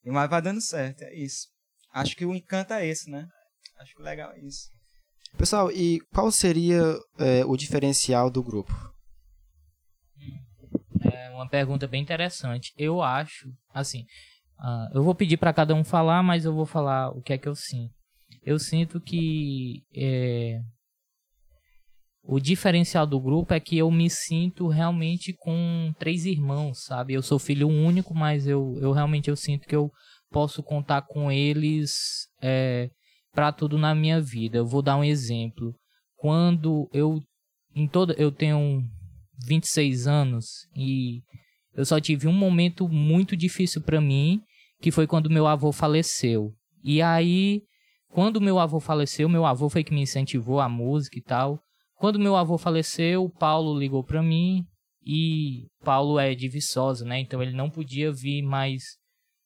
Mas 0.06 0.30
vai 0.30 0.42
dando 0.42 0.60
certo, 0.60 1.04
é 1.04 1.16
isso. 1.16 1.48
Acho 1.94 2.16
que 2.16 2.26
o 2.26 2.36
encanto 2.36 2.74
é 2.74 2.86
esse, 2.86 3.10
né? 3.10 3.28
Acho 3.80 4.02
legal 4.02 4.36
isso. 4.38 4.70
Pessoal, 5.38 5.72
e 5.72 6.00
qual 6.14 6.32
seria 6.32 6.82
é, 7.18 7.46
o 7.46 7.56
diferencial 7.56 8.30
do 8.30 8.44
grupo? 8.44 8.74
Uma 11.34 11.50
pergunta 11.50 11.88
bem 11.88 12.02
interessante. 12.02 12.72
Eu 12.78 13.02
acho, 13.02 13.52
assim, 13.74 14.06
ah, 14.60 14.90
eu 14.94 15.04
vou 15.04 15.16
pedir 15.16 15.38
para 15.38 15.54
cada 15.54 15.74
um 15.74 15.84
falar, 15.84 16.22
mas 16.22 16.46
eu 16.46 16.54
vou 16.54 16.66
falar 16.66 17.10
o 17.10 17.22
que 17.22 17.34
é 17.34 17.38
que 17.38 17.48
eu 17.48 17.56
sinto. 17.56 17.94
Eu 18.44 18.60
sinto 18.60 19.00
que 19.02 19.84
é, 19.96 20.60
o 22.24 22.40
diferencial 22.40 23.06
do 23.06 23.20
grupo 23.20 23.54
é 23.54 23.60
que 23.60 23.78
eu 23.78 23.92
me 23.92 24.10
sinto 24.10 24.68
realmente 24.68 25.34
com 25.34 25.94
três 26.00 26.26
irmãos, 26.26 26.86
sabe? 26.86 27.14
Eu 27.14 27.22
sou 27.22 27.38
filho 27.38 27.68
único, 27.68 28.16
mas 28.16 28.48
eu, 28.48 28.78
eu 28.82 28.94
realmente 28.94 29.30
eu 29.30 29.36
sinto 29.36 29.68
que 29.68 29.76
eu 29.76 29.92
posso 30.32 30.64
contar 30.64 31.02
com 31.02 31.30
eles 31.32 31.92
é, 32.42 32.90
para 33.34 33.52
tudo 33.52 33.78
na 33.78 33.94
minha 33.94 34.22
vida. 34.22 34.58
Eu 34.58 34.66
vou 34.66 34.82
dar 34.82 34.98
um 34.98 35.04
exemplo. 35.04 35.76
Quando 36.16 36.90
eu 36.94 37.22
em 37.76 37.88
toda 37.88 38.14
eu 38.14 38.32
tenho 38.32 38.84
26 39.46 40.08
anos 40.08 40.68
e 40.76 41.22
eu 41.76 41.86
só 41.86 42.00
tive 42.00 42.28
um 42.28 42.34
momento 42.34 42.88
muito 42.88 43.36
difícil 43.36 43.82
para 43.82 44.00
mim, 44.00 44.42
que 44.80 44.92
foi 44.92 45.08
quando 45.08 45.30
meu 45.30 45.48
avô 45.48 45.72
faleceu. 45.72 46.54
E 46.84 47.02
aí, 47.02 47.62
quando 48.10 48.40
meu 48.40 48.60
avô 48.60 48.80
faleceu, 48.80 49.28
meu 49.28 49.46
avô 49.46 49.70
foi 49.70 49.84
que 49.84 49.94
me 49.94 50.02
incentivou 50.02 50.60
a 50.60 50.70
música 50.70 51.18
e 51.18 51.22
tal. 51.22 51.60
Quando 51.96 52.20
meu 52.20 52.36
avô 52.36 52.58
faleceu, 52.58 53.24
o 53.24 53.30
Paulo 53.30 53.78
ligou 53.78 54.04
para 54.04 54.22
mim 54.22 54.64
e 55.06 55.68
Paulo 55.84 56.20
é 56.20 56.36
de 56.36 56.48
Viçosa, 56.48 57.06
né? 57.06 57.20
Então 57.20 57.42
ele 57.42 57.54
não 57.54 57.70
podia 57.70 58.12
vir, 58.12 58.44
mas 58.44 58.84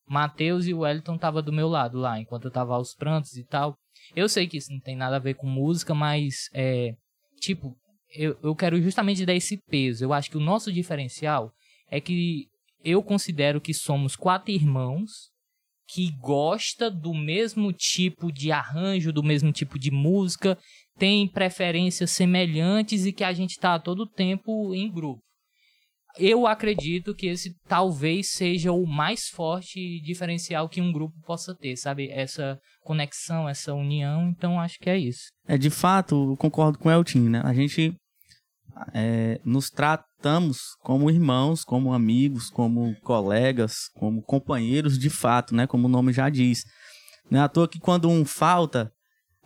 Matheus 0.08 0.66
e 0.68 0.74
o 0.74 0.80
Wellington 0.80 1.16
estavam 1.16 1.42
do 1.42 1.54
meu 1.54 1.68
lado 1.68 1.98
lá, 1.98 2.20
enquanto 2.20 2.46
eu 2.46 2.52
tava 2.52 2.74
aos 2.74 2.94
prantos 2.94 3.38
e 3.38 3.46
tal. 3.46 3.76
Eu 4.16 4.28
sei 4.28 4.48
que 4.48 4.58
isso 4.58 4.72
não 4.72 4.80
tem 4.80 4.96
nada 4.96 5.16
a 5.16 5.20
ver 5.20 5.36
com 5.36 5.48
música, 5.48 5.94
mas 5.94 6.50
é 6.54 6.94
tipo, 7.40 7.78
eu, 8.16 8.38
eu 8.42 8.56
quero 8.56 8.82
justamente 8.82 9.26
dar 9.26 9.34
esse 9.34 9.58
peso. 9.70 10.04
Eu 10.04 10.14
acho 10.14 10.30
que 10.30 10.38
o 10.38 10.42
nosso 10.42 10.72
diferencial 10.72 11.52
é 11.90 12.00
que 12.00 12.48
eu 12.84 13.04
considero 13.04 13.60
que 13.60 13.74
somos 13.74 14.16
quatro 14.16 14.52
irmãos 14.52 15.32
que 15.88 16.12
gosta 16.20 16.92
do 16.92 17.14
mesmo 17.14 17.72
tipo 17.72 18.32
de 18.32 18.52
arranjo, 18.52 19.14
do 19.14 19.24
mesmo 19.24 19.52
tipo 19.54 19.80
de 19.80 19.90
música, 19.90 20.58
tem 20.98 21.28
preferências 21.28 22.12
semelhantes 22.12 23.06
e 23.06 23.14
que 23.14 23.24
a 23.24 23.32
gente 23.32 23.52
está 23.52 23.80
todo 23.80 24.06
tempo 24.06 24.74
em 24.76 24.92
grupo. 24.92 25.22
Eu 26.20 26.48
acredito 26.48 27.14
que 27.14 27.28
esse 27.28 27.56
talvez 27.68 28.30
seja 28.30 28.72
o 28.72 28.86
mais 28.86 29.28
forte 29.28 30.02
diferencial 30.02 30.68
que 30.68 30.82
um 30.82 30.92
grupo 30.92 31.16
possa 31.26 31.56
ter, 31.56 31.76
sabe? 31.76 32.10
Essa 32.10 32.60
conexão, 32.84 33.48
essa 33.48 33.74
união. 33.74 34.30
Então 34.30 34.60
acho 34.60 34.80
que 34.80 34.90
é 34.90 34.98
isso. 34.98 35.30
É 35.48 35.58
de 35.58 35.70
fato, 35.70 36.36
concordo 36.38 36.80
com 36.80 36.90
o 36.90 36.92
Eltin, 36.92 37.30
né? 37.30 37.42
A 37.44 37.54
gente 37.54 37.96
é, 38.94 39.40
nos 39.44 39.70
tratamos 39.70 40.60
como 40.82 41.10
irmãos, 41.10 41.64
como 41.64 41.94
amigos, 41.94 42.50
como 42.50 42.96
colegas, 43.02 43.90
como 43.96 44.22
companheiros 44.22 44.98
de 44.98 45.10
fato, 45.10 45.56
né? 45.56 45.68
Como 45.68 45.88
o 45.88 45.92
nome 45.92 46.14
já 46.14 46.30
diz. 46.30 46.64
Não 47.30 47.40
é 47.40 47.44
à 47.44 47.50
toa 47.50 47.68
que 47.68 47.80
quando 47.80 48.10
um 48.10 48.24
falta, 48.26 48.92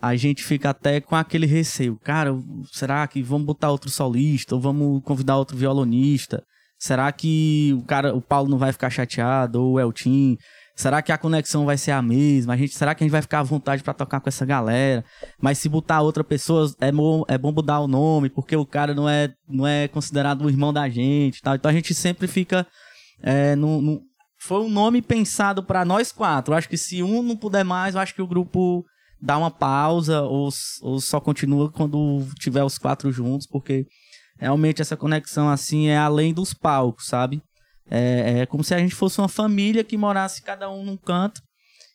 a 0.01 0.15
gente 0.15 0.43
fica 0.43 0.69
até 0.69 0.99
com 0.99 1.15
aquele 1.15 1.45
receio. 1.45 1.97
Cara, 1.99 2.31
será 2.71 3.07
que 3.07 3.21
vamos 3.21 3.45
botar 3.45 3.71
outro 3.71 3.89
solista? 3.89 4.55
Ou 4.55 4.61
vamos 4.61 5.03
convidar 5.03 5.37
outro 5.37 5.57
violonista? 5.57 6.43
Será 6.81 7.11
que 7.11 7.75
o 7.77 7.83
cara, 7.83 8.11
o 8.11 8.19
Paulo 8.19 8.49
não 8.49 8.57
vai 8.57 8.71
ficar 8.71 8.89
chateado? 8.89 9.61
Ou 9.61 9.73
o 9.73 9.79
Eltim? 9.79 10.35
Será 10.75 10.99
que 10.99 11.11
a 11.11 11.17
conexão 11.17 11.63
vai 11.63 11.77
ser 11.77 11.91
a 11.91 12.01
mesma? 12.01 12.55
A 12.55 12.57
gente, 12.57 12.73
será 12.73 12.95
que 12.95 13.03
a 13.03 13.05
gente 13.05 13.11
vai 13.11 13.21
ficar 13.21 13.41
à 13.41 13.43
vontade 13.43 13.83
para 13.83 13.93
tocar 13.93 14.19
com 14.19 14.27
essa 14.27 14.43
galera? 14.47 15.05
Mas 15.39 15.59
se 15.59 15.69
botar 15.69 16.01
outra 16.01 16.23
pessoa, 16.23 16.73
é 16.81 16.91
bom, 16.91 17.23
é 17.27 17.37
bom 17.37 17.51
mudar 17.51 17.81
o 17.81 17.87
nome, 17.87 18.31
porque 18.31 18.55
o 18.55 18.65
cara 18.65 18.95
não 18.95 19.07
é, 19.07 19.31
não 19.47 19.67
é 19.67 19.87
considerado 19.89 20.43
o 20.43 20.49
irmão 20.49 20.73
da 20.73 20.89
gente 20.89 21.39
tal. 21.43 21.53
Então 21.53 21.69
a 21.69 21.73
gente 21.73 21.93
sempre 21.93 22.27
fica. 22.27 22.65
É, 23.21 23.55
no, 23.55 23.79
no... 23.79 24.01
Foi 24.39 24.59
um 24.63 24.69
nome 24.69 25.03
pensado 25.03 25.61
para 25.61 25.85
nós 25.85 26.11
quatro. 26.11 26.51
Eu 26.51 26.57
acho 26.57 26.67
que 26.67 26.77
se 26.77 27.03
um 27.03 27.21
não 27.21 27.37
puder 27.37 27.63
mais, 27.63 27.93
eu 27.93 28.01
acho 28.01 28.15
que 28.15 28.23
o 28.23 28.27
grupo 28.27 28.83
dá 29.21 29.37
uma 29.37 29.51
pausa 29.51 30.21
ou, 30.23 30.49
ou 30.81 30.99
só 30.99 31.19
continua 31.19 31.71
quando 31.71 32.25
tiver 32.39 32.63
os 32.63 32.79
quatro 32.79 33.11
juntos, 33.11 33.45
porque 33.45 33.85
realmente 34.41 34.81
essa 34.81 34.97
conexão 34.97 35.47
assim 35.47 35.87
é 35.87 35.97
além 35.97 36.33
dos 36.33 36.53
palcos, 36.53 37.05
sabe? 37.05 37.41
É, 37.89 38.39
é 38.39 38.45
como 38.45 38.63
se 38.63 38.73
a 38.73 38.79
gente 38.79 38.95
fosse 38.95 39.19
uma 39.19 39.29
família 39.29 39.83
que 39.83 39.95
morasse 39.95 40.41
cada 40.41 40.69
um 40.69 40.83
num 40.83 40.97
canto 40.97 41.41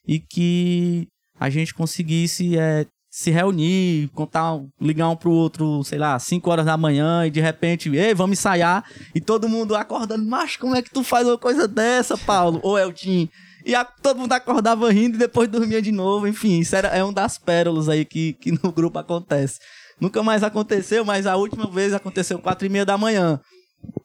e 0.06 0.20
que 0.20 1.08
a 1.38 1.50
gente 1.50 1.74
conseguisse 1.74 2.56
é, 2.56 2.86
se 3.10 3.30
reunir, 3.30 4.08
contar, 4.14 4.60
ligar 4.80 5.08
um 5.08 5.16
pro 5.16 5.30
outro, 5.30 5.82
sei 5.82 5.98
lá, 5.98 6.18
5 6.18 6.48
horas 6.48 6.66
da 6.66 6.76
manhã 6.76 7.26
e 7.26 7.30
de 7.30 7.40
repente, 7.40 7.90
ei, 7.90 8.14
vamos 8.14 8.38
ensaiar 8.38 8.84
e 9.14 9.20
todo 9.20 9.48
mundo 9.48 9.74
acordando, 9.74 10.24
mas 10.24 10.56
como 10.56 10.76
é 10.76 10.82
que 10.82 10.90
tu 10.90 11.02
faz 11.02 11.26
uma 11.26 11.38
coisa 11.38 11.66
dessa, 11.66 12.16
Paulo? 12.16 12.60
Ou 12.62 12.78
Eltim? 12.78 13.28
E 13.64 13.74
a, 13.74 13.84
todo 13.84 14.20
mundo 14.20 14.32
acordava 14.32 14.92
rindo 14.92 15.16
e 15.16 15.18
depois 15.18 15.48
dormia 15.48 15.82
de 15.82 15.90
novo, 15.90 16.28
enfim, 16.28 16.60
isso 16.60 16.76
era, 16.76 16.88
é 16.88 17.02
um 17.02 17.12
das 17.12 17.36
pérolas 17.36 17.88
aí 17.88 18.04
que, 18.04 18.34
que 18.34 18.52
no 18.52 18.70
grupo 18.70 18.98
acontece. 18.98 19.58
Nunca 20.00 20.22
mais 20.22 20.42
aconteceu, 20.42 21.04
mas 21.04 21.26
a 21.26 21.36
última 21.36 21.70
vez 21.70 21.94
aconteceu 21.94 22.38
quatro 22.38 22.66
e 22.66 22.68
meia 22.68 22.84
da 22.84 22.98
manhã 22.98 23.40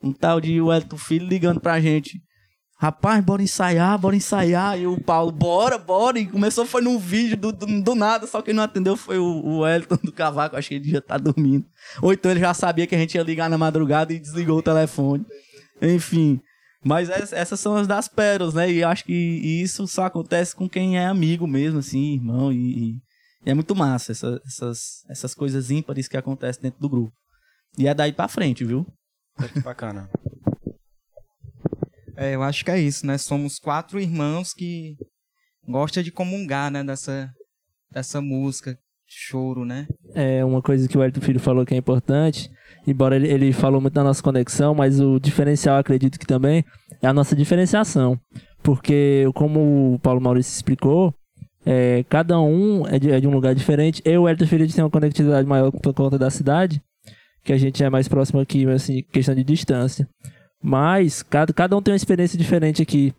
um 0.02 0.12
tal 0.12 0.42
de 0.42 0.60
Wellington 0.62 0.98
Filho 0.98 1.28
ligando 1.28 1.60
pra 1.60 1.80
gente. 1.80 2.22
Rapaz, 2.78 3.24
bora 3.24 3.44
ensaiar, 3.44 3.98
bora 4.00 4.16
ensaiar. 4.16 4.80
E 4.80 4.88
o 4.88 5.00
Paulo, 5.00 5.32
bora, 5.32 5.78
bora. 5.78 6.18
E 6.18 6.26
começou, 6.26 6.66
foi 6.66 6.82
num 6.82 6.98
vídeo 6.98 7.38
do, 7.38 7.52
do, 7.52 7.82
do 7.82 7.96
nada, 7.96 8.26
só 8.26 8.42
quem 8.42 8.56
não 8.56 8.64
atendeu 8.64 8.98
foi 8.98 9.20
o, 9.20 9.24
o 9.24 9.60
Wellington 9.60 10.00
do 10.04 10.12
Cavaco, 10.12 10.56
acho 10.56 10.70
que 10.70 10.76
ele 10.76 10.90
já 10.90 11.02
tá 11.02 11.18
dormindo. 11.18 11.66
Ou 12.02 12.12
então 12.12 12.32
ele 12.32 12.40
já 12.40 12.54
sabia 12.56 12.88
que 12.88 12.96
a 12.96 12.98
gente 12.98 13.16
ia 13.16 13.24
ligar 13.24 13.50
na 13.50 13.58
madrugada 13.58 14.12
e 14.12 14.20
desligou 14.20 14.58
o 14.58 14.64
telefone. 14.64 15.24
Enfim. 15.80 16.40
Mas 16.84 17.12
essas 17.32 17.60
são 17.60 17.76
as 17.76 17.86
das 17.86 18.08
pérolas, 18.08 18.56
né? 18.56 18.72
E 18.72 18.84
acho 18.84 19.06
que 19.06 19.14
isso 19.14 19.88
só 19.88 20.06
acontece 20.06 20.56
com 20.56 20.68
quem 20.68 20.98
é 20.98 21.06
amigo 21.06 21.46
mesmo, 21.46 21.78
assim, 21.78 22.16
irmão. 22.16 22.52
E, 22.52 22.96
e 23.46 23.50
é 23.50 23.54
muito 23.54 23.76
massa 23.76 24.12
essa, 24.12 24.42
essas, 24.46 25.04
essas 25.10 25.34
coisas 25.34 25.72
ímpares 25.72 26.08
que 26.08 26.18
acontecem 26.18 26.64
dentro 26.64 26.80
do 26.80 26.90
grupo. 26.90 27.14
E 27.78 27.88
é 27.88 27.94
daí 27.94 28.12
pra 28.12 28.28
frente, 28.28 28.64
viu? 28.64 28.86
Que 29.54 29.60
bacana. 29.62 30.10
É, 32.16 32.36
eu 32.36 32.44
acho 32.44 32.64
que 32.64 32.72
é 32.72 32.80
isso, 32.80 33.06
né? 33.06 33.18
Somos 33.18 33.58
quatro 33.58 34.00
irmãos 34.00 34.54
que 34.54 34.96
gostam 35.68 36.04
de 36.04 36.12
comungar, 36.12 36.70
né? 36.70 36.84
Dessa, 36.84 37.34
dessa 37.92 38.22
música, 38.22 38.78
choro, 39.08 39.66
né? 39.66 39.88
É 40.14 40.44
uma 40.46 40.62
coisa 40.62 40.88
que 40.88 40.98
o 40.98 41.04
Elton 41.04 41.22
Filho 41.22 41.40
falou 41.40 41.66
que 41.66 41.74
é 41.74 41.78
importante, 41.78 42.52
embora 42.86 43.16
ele, 43.16 43.28
ele 43.28 43.54
falou 43.54 43.82
muito 43.82 43.94
da 43.94 44.04
nossa 44.04 44.22
conexão, 44.22 44.76
mas 44.76 45.00
o 45.00 45.20
diferencial, 45.20 45.78
acredito 45.78 46.20
que 46.20 46.28
também, 46.28 46.64
é 47.02 47.08
a 47.08 47.14
nossa 47.14 47.36
diferenciação. 47.36 48.20
Porque, 48.62 49.26
como 49.34 49.96
o 49.96 50.00
Paulo 50.00 50.22
Maurício 50.22 50.54
explicou, 50.54 51.16
é, 51.66 52.04
cada 52.10 52.40
um 52.40 52.88
é 52.88 52.98
de, 52.98 53.12
é 53.12 53.20
de, 53.20 53.28
um 53.28 53.32
lugar 53.32 53.54
diferente. 53.54 54.02
Eu 54.04 54.14
e 54.14 54.18
o 54.18 54.30
Elton 54.30 54.46
tem 54.46 54.84
uma 54.84 54.90
conectividade 54.90 55.48
maior 55.48 55.72
por 55.72 55.94
conta 55.94 56.18
da 56.18 56.30
cidade, 56.30 56.82
que 57.44 57.54
a 57.54 57.58
gente 57.58 57.84
é 57.84 57.90
mais 57.90 58.08
próximo 58.08 58.40
aqui, 58.40 58.68
assim, 58.68 59.04
questão 59.12 59.36
de 59.36 59.44
distância. 59.44 60.08
Mas 60.62 61.24
cada, 61.24 61.54
cada 61.54 61.76
um 61.76 61.82
tem 61.82 61.92
uma 61.92 61.98
experiência 61.98 62.38
diferente 62.38 62.82
aqui. 62.82 63.14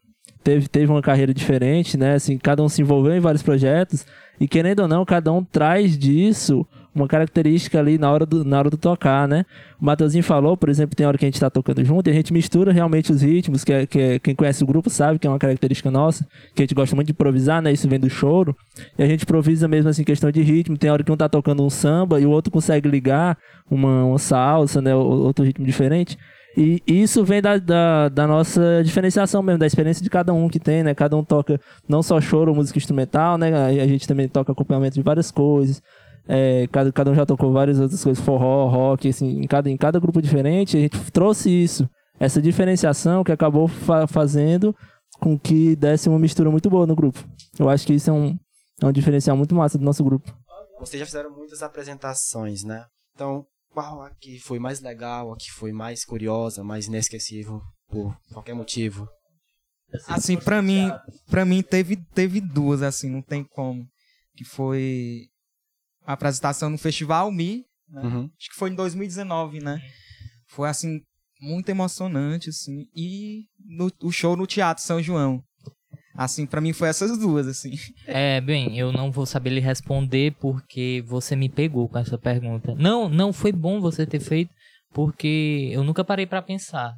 Teve, 0.45 0.69
teve 0.69 0.91
uma 0.91 1.03
carreira 1.03 1.33
diferente, 1.33 1.97
né? 1.97 2.15
Assim, 2.15 2.37
cada 2.37 2.63
um 2.63 2.69
se 2.69 2.83
envolveu 2.83 3.15
em 3.17 3.21
vários 3.21 3.43
projetos. 3.43 4.05
E 4.41 4.49
querendo 4.49 4.81
ou 4.81 4.89
não, 4.89 5.05
cada 5.05 5.33
um 5.33 5.45
traz 5.45 5.97
disso 5.97 6.67
uma 6.95 7.09
característica 7.09 7.79
ali 7.79 7.97
na 7.99 8.11
hora 8.11 8.27
do, 8.27 8.45
na 8.45 8.59
hora 8.59 8.71
do 8.71 8.77
tocar, 8.77 9.27
né? 9.27 9.45
O 9.81 9.85
Matheusinho 9.85 10.23
falou, 10.23 10.57
por 10.57 10.69
exemplo, 10.69 10.95
tem 10.95 11.07
hora 11.07 11.17
que 11.17 11.25
a 11.25 11.29
gente 11.29 11.35
está 11.35 11.49
tocando 11.49 11.85
junto 11.85 12.09
e 12.09 12.11
a 12.11 12.15
gente 12.15 12.33
mistura 12.33 12.73
realmente 12.73 13.11
os 13.11 13.23
ritmos, 13.23 13.65
que, 13.65 13.73
é, 13.73 13.87
que 13.87 13.99
é, 13.99 14.19
quem 14.19 14.35
conhece 14.35 14.63
o 14.63 14.67
grupo 14.67 14.91
sabe 14.91 15.19
que 15.19 15.27
é 15.27 15.31
uma 15.31 15.39
característica 15.39 15.91
nossa, 15.91 16.27
que 16.55 16.63
a 16.63 16.65
gente 16.65 16.75
gosta 16.75 16.95
muito 16.95 17.07
de 17.07 17.13
improvisar, 17.13 17.63
né? 17.63 17.73
Isso 17.73 17.89
vem 17.89 17.99
do 17.99 18.11
choro. 18.11 18.55
E 18.99 19.03
a 19.03 19.07
gente 19.07 19.23
improvisa 19.23 19.67
mesmo 19.67 19.89
assim, 19.89 20.05
questão 20.05 20.31
de 20.31 20.43
ritmo. 20.43 20.77
Tem 20.77 20.91
hora 20.91 21.03
que 21.03 21.11
um 21.11 21.17
tá 21.17 21.29
tocando 21.29 21.65
um 21.65 21.71
samba 21.71 22.21
e 22.21 22.27
o 22.27 22.31
outro 22.31 22.53
consegue 22.53 22.89
ligar 22.89 23.39
uma, 23.71 24.05
uma 24.05 24.19
salsa, 24.19 24.83
né? 24.83 24.95
Outro 24.95 25.45
ritmo 25.45 25.65
diferente. 25.65 26.19
E 26.57 26.83
isso 26.87 27.25
vem 27.25 27.41
da, 27.41 27.57
da, 27.57 28.09
da, 28.11 28.27
nossa 28.27 28.83
diferenciação 28.85 29.43
mesmo, 29.43 29.59
da 29.59 29.67
experiência 29.67 30.03
de 30.03 30.11
cada 30.11 30.35
um 30.35 30.49
que 30.49 30.61
tem, 30.61 30.83
né? 30.83 30.95
Cada 30.95 31.17
um 31.17 31.25
toca 31.25 31.59
não 31.89 32.03
só 32.03 32.21
choro, 32.21 32.55
música 32.55 32.79
instrumental, 32.79 33.39
né? 33.39 33.55
A 33.83 33.87
gente 33.87 34.07
também 34.07 34.29
toca 34.29 34.53
acompanhamento 34.53 34.95
de 34.95 35.03
várias 35.03 35.31
coisas. 35.31 35.83
É, 36.29 36.67
cada, 36.69 36.93
cada 36.93 37.11
um 37.11 37.15
já 37.15 37.27
tocou 37.27 37.53
várias 37.53 37.81
outras 37.81 38.03
coisas, 38.03 38.25
forró, 38.25 38.69
rock, 38.69 39.09
assim, 39.09 39.41
em 39.41 39.47
cada, 39.47 39.69
em 39.69 39.77
cada 39.77 39.99
grupo 39.99 40.23
diferente, 40.23 40.77
a 40.77 40.81
gente 40.81 41.11
trouxe 41.11 41.51
isso, 41.51 41.89
essa 42.19 42.41
diferenciação 42.41 43.25
que 43.25 43.33
acabou 43.33 43.67
fa 43.67 44.07
fazendo 44.07 44.75
com 45.19 45.39
que 45.39 45.77
desse 45.77 46.09
uma 46.09 46.19
mistura 46.19 46.51
muito 46.51 46.71
boa 46.71 46.87
no 46.87 46.97
grupo. 46.97 47.19
Eu 47.59 47.69
acho 47.69 47.87
que 47.87 47.95
isso 47.95 48.11
é 48.11 48.13
um, 48.13 48.37
é 48.81 48.87
um 48.87 48.93
diferencial 48.93 49.37
muito 49.37 49.55
massa 49.55 49.79
do 49.79 49.85
nosso 49.85 50.03
grupo. 50.03 50.33
Vocês 50.79 50.99
já 50.99 51.07
fizeram 51.07 51.31
muitas 51.31 51.63
apresentações, 51.63 52.65
né? 52.65 52.85
Então, 53.15 53.45
qual 53.73 54.03
a 54.03 54.11
que 54.21 54.39
foi 54.41 54.59
mais 54.59 54.81
legal, 54.81 55.33
a 55.33 55.37
que 55.37 55.51
foi 55.51 55.73
mais 55.73 56.05
curiosa, 56.05 56.65
mais 56.65 56.87
inesquecível 56.87 57.61
por 57.89 58.17
qualquer 58.33 58.55
motivo? 58.55 59.09
Assim, 60.09 60.37
para 60.37 60.63
mim, 60.63 60.91
para 61.29 61.45
mim 61.45 61.63
teve 61.63 61.97
teve 62.15 62.41
duas 62.41 62.83
assim, 62.83 63.11
não 63.11 63.23
tem 63.23 63.45
como, 63.45 63.85
que 64.35 64.45
foi 64.45 65.27
apresentação 66.05 66.71
no 66.71 66.79
Festival 66.79 67.31
Mi, 67.31 67.65
né? 67.89 68.03
uhum. 68.03 68.31
acho 68.39 68.51
que 68.51 68.57
foi 68.57 68.71
em 68.71 68.75
2019, 68.75 69.61
né? 69.61 69.81
Foi 70.49 70.69
assim 70.69 71.01
muito 71.41 71.69
emocionante 71.69 72.51
assim 72.51 72.87
e 72.95 73.47
no, 73.59 73.91
o 74.03 74.13
show 74.13 74.37
no 74.37 74.47
Teatro 74.47 74.83
São 74.83 75.03
João. 75.03 75.43
Assim, 76.15 76.45
para 76.45 76.61
mim 76.61 76.75
foi 76.75 76.89
essas 76.89 77.19
duas 77.19 77.47
assim. 77.47 77.73
É, 78.07 78.41
bem, 78.41 78.79
eu 78.79 78.93
não 78.93 79.11
vou 79.11 79.25
saber 79.25 79.51
lhe 79.51 79.61
responder 79.61 80.35
porque 80.39 81.03
você 81.07 81.35
me 81.35 81.49
pegou 81.49 81.89
com 81.89 81.99
essa 81.99 82.19
pergunta. 82.19 82.75
Não, 82.75 83.09
não 83.09 83.33
foi 83.33 83.51
bom 83.51 83.81
você 83.81 84.07
ter 84.07 84.21
feito 84.21 84.53
porque 84.93 85.71
eu 85.73 85.83
nunca 85.83 86.05
parei 86.05 86.27
para 86.27 86.43
pensar. 86.43 86.95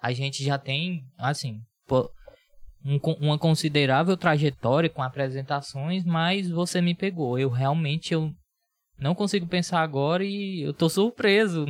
A 0.00 0.12
gente 0.12 0.44
já 0.44 0.58
tem, 0.58 1.04
assim, 1.18 1.60
um, 2.84 2.98
uma 3.20 3.38
considerável 3.38 4.16
trajetória 4.16 4.90
com 4.90 5.02
apresentações, 5.02 6.04
mas 6.04 6.50
você 6.50 6.80
me 6.80 6.94
pegou. 6.94 7.38
Eu 7.38 7.50
realmente 7.50 8.12
eu 8.14 8.32
não 8.98 9.14
consigo 9.14 9.46
pensar 9.46 9.80
agora 9.80 10.24
e 10.24 10.62
eu 10.62 10.72
tô 10.72 10.88
surpreso. 10.88 11.66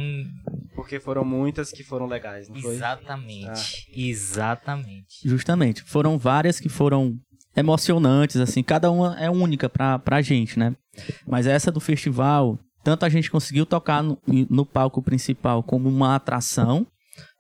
Porque 0.74 0.98
foram 1.00 1.24
muitas 1.24 1.70
que 1.70 1.82
foram 1.82 2.06
legais, 2.06 2.48
não 2.48 2.56
foi? 2.56 2.74
Exatamente. 2.74 3.86
Ah. 3.88 3.92
Exatamente. 3.94 5.06
Justamente. 5.24 5.82
Foram 5.82 6.18
várias 6.18 6.58
que 6.58 6.68
foram 6.68 7.18
emocionantes, 7.56 8.36
assim. 8.36 8.62
Cada 8.62 8.90
uma 8.90 9.18
é 9.20 9.30
única 9.30 9.68
pra, 9.68 9.98
pra 9.98 10.22
gente, 10.22 10.58
né? 10.58 10.74
Mas 11.26 11.46
essa 11.46 11.70
do 11.70 11.80
festival, 11.80 12.58
tanto 12.82 13.04
a 13.04 13.08
gente 13.08 13.30
conseguiu 13.30 13.66
tocar 13.66 14.02
no, 14.02 14.18
no 14.26 14.66
palco 14.66 15.02
principal 15.02 15.62
como 15.62 15.88
uma 15.88 16.14
atração, 16.16 16.86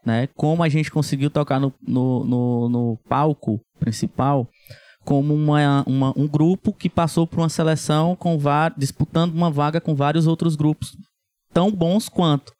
né? 0.04 0.28
Como 0.34 0.62
a 0.62 0.68
gente 0.68 0.90
conseguiu 0.90 1.30
tocar 1.30 1.58
no, 1.58 1.72
no, 1.80 2.24
no, 2.24 2.68
no 2.68 2.98
palco 3.08 3.60
principal 3.78 4.48
como 5.04 5.34
uma, 5.34 5.82
uma, 5.86 6.12
um 6.16 6.26
grupo 6.28 6.72
que 6.72 6.88
passou 6.88 7.26
por 7.26 7.40
uma 7.40 7.48
seleção 7.48 8.14
com 8.16 8.38
disputando 8.76 9.34
uma 9.34 9.50
vaga 9.50 9.80
com 9.80 9.94
vários 9.94 10.26
outros 10.26 10.54
grupos 10.56 10.96
tão 11.52 11.70
bons 11.70 12.08
quanto. 12.08 12.52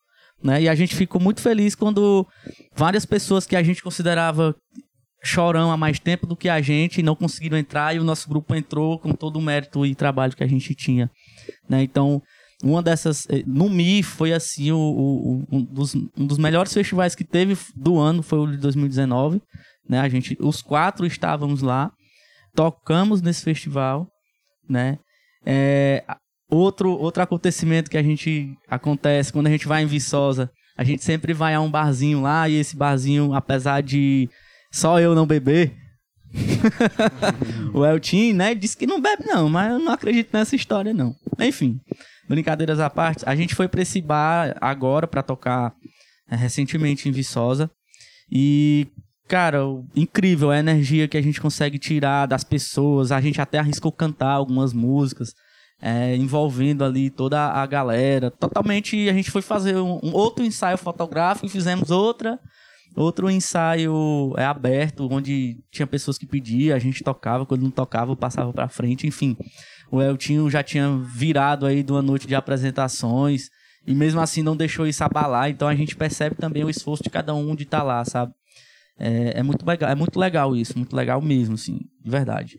Né? 0.43 0.63
E 0.63 0.69
a 0.69 0.75
gente 0.75 0.97
ficou 0.97 1.21
muito 1.21 1.41
feliz 1.41 1.75
quando 1.75 2.27
várias 2.75 3.07
pessoas 3.07 3.47
que 3.47 3.55
a 3.55 3.63
gente 3.63 3.83
considerava 3.83 4.55
chorão 5.23 5.71
há 5.71 5.77
mais 5.77 6.01
tempo 6.01 6.27
do 6.27 6.37
que 6.37 6.49
a 6.49 6.61
gente 6.61 7.03
não 7.03 7.15
conseguiram 7.15 7.57
entrar 7.57 7.95
e 7.95 8.01
o 8.01 8.05
nosso 8.05 8.29
grupo 8.29 8.55
entrou 8.55 8.99
com 8.99 9.13
todo 9.13 9.37
o 9.37 9.43
mérito 9.43 9.87
e 9.87 9.95
trabalho 9.95 10.35
que 10.35 10.43
a 10.43 10.49
gente 10.49 10.75
tinha, 10.75 11.09
né? 11.69 11.81
Então, 11.81 12.21
uma 12.63 12.83
dessas 12.83 13.27
eh, 13.31 13.45
no 13.47 13.69
Mi 13.69 14.03
foi 14.03 14.33
assim 14.33 14.73
o, 14.73 14.79
o, 14.79 15.45
um, 15.51 15.63
dos, 15.63 15.95
um 15.95 16.27
dos 16.27 16.39
melhores 16.39 16.73
festivais 16.73 17.15
que 17.15 17.23
teve 17.25 17.57
do 17.77 17.99
ano 17.99 18.23
foi 18.23 18.39
o 18.41 18.47
de 18.49 18.57
2019, 18.57 19.41
né? 19.89 20.01
A 20.01 20.09
gente 20.09 20.37
os 20.41 20.61
quatro 20.61 21.07
estávamos 21.07 21.63
lá, 21.63 21.93
tocamos 22.55 23.23
nesse 23.23 23.43
festival, 23.43 24.09
né? 24.69 24.99
É, 25.45 26.05
outro 26.49 26.91
outro 26.91 27.23
acontecimento 27.23 27.91
que 27.91 27.99
a 27.99 28.03
gente 28.03 28.55
acontece 28.69 29.33
quando 29.33 29.47
a 29.47 29.51
gente 29.51 29.67
vai 29.67 29.83
em 29.83 29.87
Viçosa, 29.87 30.51
a 30.77 30.85
gente 30.85 31.03
sempre 31.03 31.33
vai 31.33 31.55
a 31.55 31.61
um 31.61 31.71
barzinho 31.71 32.21
lá 32.21 32.49
e 32.49 32.55
esse 32.55 32.77
barzinho, 32.77 33.35
apesar 33.35 33.83
de 33.83 34.29
só 34.73 35.01
eu 35.01 35.15
não 35.15 35.27
beber. 35.27 35.75
o 37.75 37.85
Eltin, 37.85 38.33
né, 38.33 38.55
disse 38.55 38.77
que 38.77 38.87
não 38.87 39.01
bebe 39.01 39.25
não, 39.27 39.51
mas 39.51 39.71
eu 39.71 39.79
não 39.79 39.93
acredito 39.93 40.31
nessa 40.33 40.57
história 40.57 40.95
não. 40.95 41.15
Enfim, 41.39 41.79
brincadeiras 42.27 42.81
à 42.81 42.89
parte, 42.89 43.23
a 43.27 43.37
gente 43.37 43.55
foi 43.55 43.69
para 43.69 43.83
esse 43.83 44.01
bar 44.01 44.57
agora 44.61 45.07
para 45.07 45.23
tocar 45.23 45.75
é, 46.31 46.37
recentemente 46.37 47.09
em 47.09 47.13
Viçosa 47.13 47.71
e 48.31 48.87
cara, 49.33 49.61
incrível 49.97 50.51
a 50.51 50.59
energia 50.59 51.09
que 51.09 51.17
a 51.17 51.23
gente 51.23 51.41
consegue 51.41 51.79
tirar 51.79 52.27
das 52.27 52.45
pessoas. 52.45 53.11
A 53.11 53.19
gente 53.19 53.41
até 53.41 53.59
arriscou 53.59 53.91
cantar 53.91 54.33
algumas 54.33 54.75
músicas. 54.75 55.35
É, 55.85 56.15
envolvendo 56.15 56.85
ali 56.85 57.11
toda 57.11 57.41
a 57.41 57.67
galera. 57.67 58.31
Totalmente, 58.31 59.09
a 59.09 59.13
gente 59.13 59.33
foi 59.33 59.43
fazer 59.43 59.77
um, 59.79 59.99
um 60.01 60.13
outro 60.13 60.45
ensaio 60.45 60.79
fotográfico 60.79 61.49
fizemos 61.49 61.91
outra 61.91 62.39
Outro 62.95 63.31
ensaio 63.31 64.35
é 64.37 64.45
aberto, 64.45 65.09
onde 65.11 65.59
tinha 65.71 65.87
pessoas 65.87 66.19
que 66.19 66.27
pediam, 66.27 66.77
a 66.77 66.79
gente 66.79 67.03
tocava, 67.03 67.47
quando 67.47 67.63
não 67.63 67.71
tocava, 67.71 68.15
passava 68.15 68.53
pra 68.53 68.69
frente, 68.69 69.07
enfim. 69.07 69.37
O 69.91 70.01
Eltinho 70.01 70.51
já 70.51 70.63
tinha 70.63 70.95
virado 70.99 71.65
aí 71.65 71.83
de 71.83 71.91
uma 71.91 72.03
noite 72.03 72.27
de 72.27 72.35
apresentações, 72.35 73.49
e 73.87 73.95
mesmo 73.95 74.21
assim 74.21 74.43
não 74.43 74.55
deixou 74.55 74.87
isso 74.87 75.03
abalar, 75.03 75.49
então 75.49 75.67
a 75.67 75.75
gente 75.75 75.97
percebe 75.97 76.37
também 76.37 76.65
o 76.65 76.71
esforço 76.71 77.03
de 77.03 77.11
cada 77.11 77.35
um 77.35 77.57
de 77.57 77.63
estar 77.63 77.79
tá 77.79 77.85
lá, 77.85 78.05
sabe? 78.05 78.33
É, 79.03 79.41
é, 79.41 79.43
muito 79.43 79.67
legal, 79.67 79.91
é 79.91 79.95
muito 79.97 80.19
legal 80.19 80.55
isso, 80.55 80.79
muito 80.79 80.95
legal 80.95 81.21
mesmo, 81.21 81.55
assim, 81.55 81.81
de 82.01 82.11
verdade. 82.11 82.59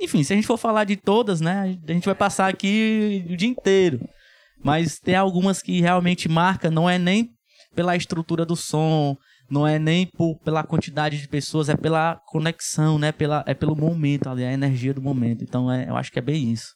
Enfim, 0.00 0.22
se 0.22 0.32
a 0.32 0.36
gente 0.36 0.46
for 0.46 0.56
falar 0.56 0.84
de 0.84 0.96
todas, 0.96 1.40
né, 1.40 1.76
a 1.88 1.92
gente 1.92 2.04
vai 2.04 2.14
passar 2.14 2.48
aqui 2.48 3.24
o 3.28 3.36
dia 3.36 3.48
inteiro. 3.48 4.00
Mas 4.64 5.00
tem 5.00 5.16
algumas 5.16 5.60
que 5.60 5.80
realmente 5.80 6.28
marca, 6.28 6.70
não 6.70 6.88
é 6.88 6.98
nem 6.98 7.30
pela 7.74 7.96
estrutura 7.96 8.44
do 8.44 8.54
som, 8.54 9.16
não 9.50 9.66
é 9.66 9.78
nem 9.78 10.06
por, 10.06 10.38
pela 10.38 10.62
quantidade 10.62 11.20
de 11.20 11.26
pessoas, 11.26 11.68
é 11.68 11.76
pela 11.76 12.20
conexão, 12.26 12.98
né? 12.98 13.10
Pela, 13.10 13.42
é 13.46 13.54
pelo 13.54 13.74
momento 13.74 14.28
ali, 14.28 14.44
a 14.44 14.52
energia 14.52 14.94
do 14.94 15.02
momento. 15.02 15.42
Então 15.42 15.70
é, 15.70 15.88
eu 15.88 15.96
acho 15.96 16.12
que 16.12 16.18
é 16.18 16.22
bem 16.22 16.52
isso. 16.52 16.68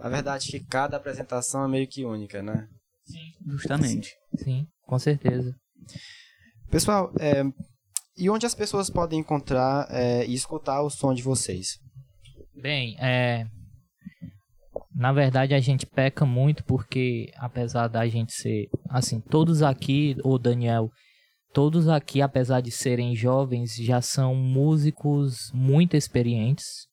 A 0.00 0.08
verdade 0.08 0.48
é 0.48 0.58
que 0.58 0.64
cada 0.66 0.96
apresentação 0.96 1.64
é 1.64 1.68
meio 1.68 1.88
que 1.88 2.04
única, 2.04 2.40
né? 2.42 2.68
Sim. 3.04 3.32
Justamente. 3.46 4.10
Sim, 4.36 4.44
Sim 4.44 4.66
com 4.86 4.98
certeza. 4.98 5.54
Pessoal, 6.70 7.12
é, 7.18 7.42
e 8.16 8.28
onde 8.28 8.46
as 8.46 8.54
pessoas 8.54 8.90
podem 8.90 9.20
encontrar 9.20 9.86
é, 9.90 10.26
e 10.26 10.34
escutar 10.34 10.82
o 10.82 10.90
som 10.90 11.14
de 11.14 11.22
vocês? 11.22 11.78
Bem, 12.54 12.96
é, 12.98 13.46
na 14.94 15.12
verdade 15.12 15.54
a 15.54 15.60
gente 15.60 15.86
peca 15.86 16.24
muito 16.24 16.62
porque 16.64 17.30
apesar 17.36 17.88
da 17.88 18.06
gente 18.06 18.32
ser 18.32 18.68
assim 18.90 19.20
todos 19.20 19.62
aqui 19.62 20.16
o 20.22 20.38
Daniel 20.38 20.90
todos 21.52 21.88
aqui 21.88 22.20
apesar 22.20 22.60
de 22.60 22.70
serem 22.70 23.16
jovens 23.16 23.74
já 23.74 24.00
são 24.00 24.34
músicos 24.34 25.50
muito 25.54 25.96
experientes 25.96 26.86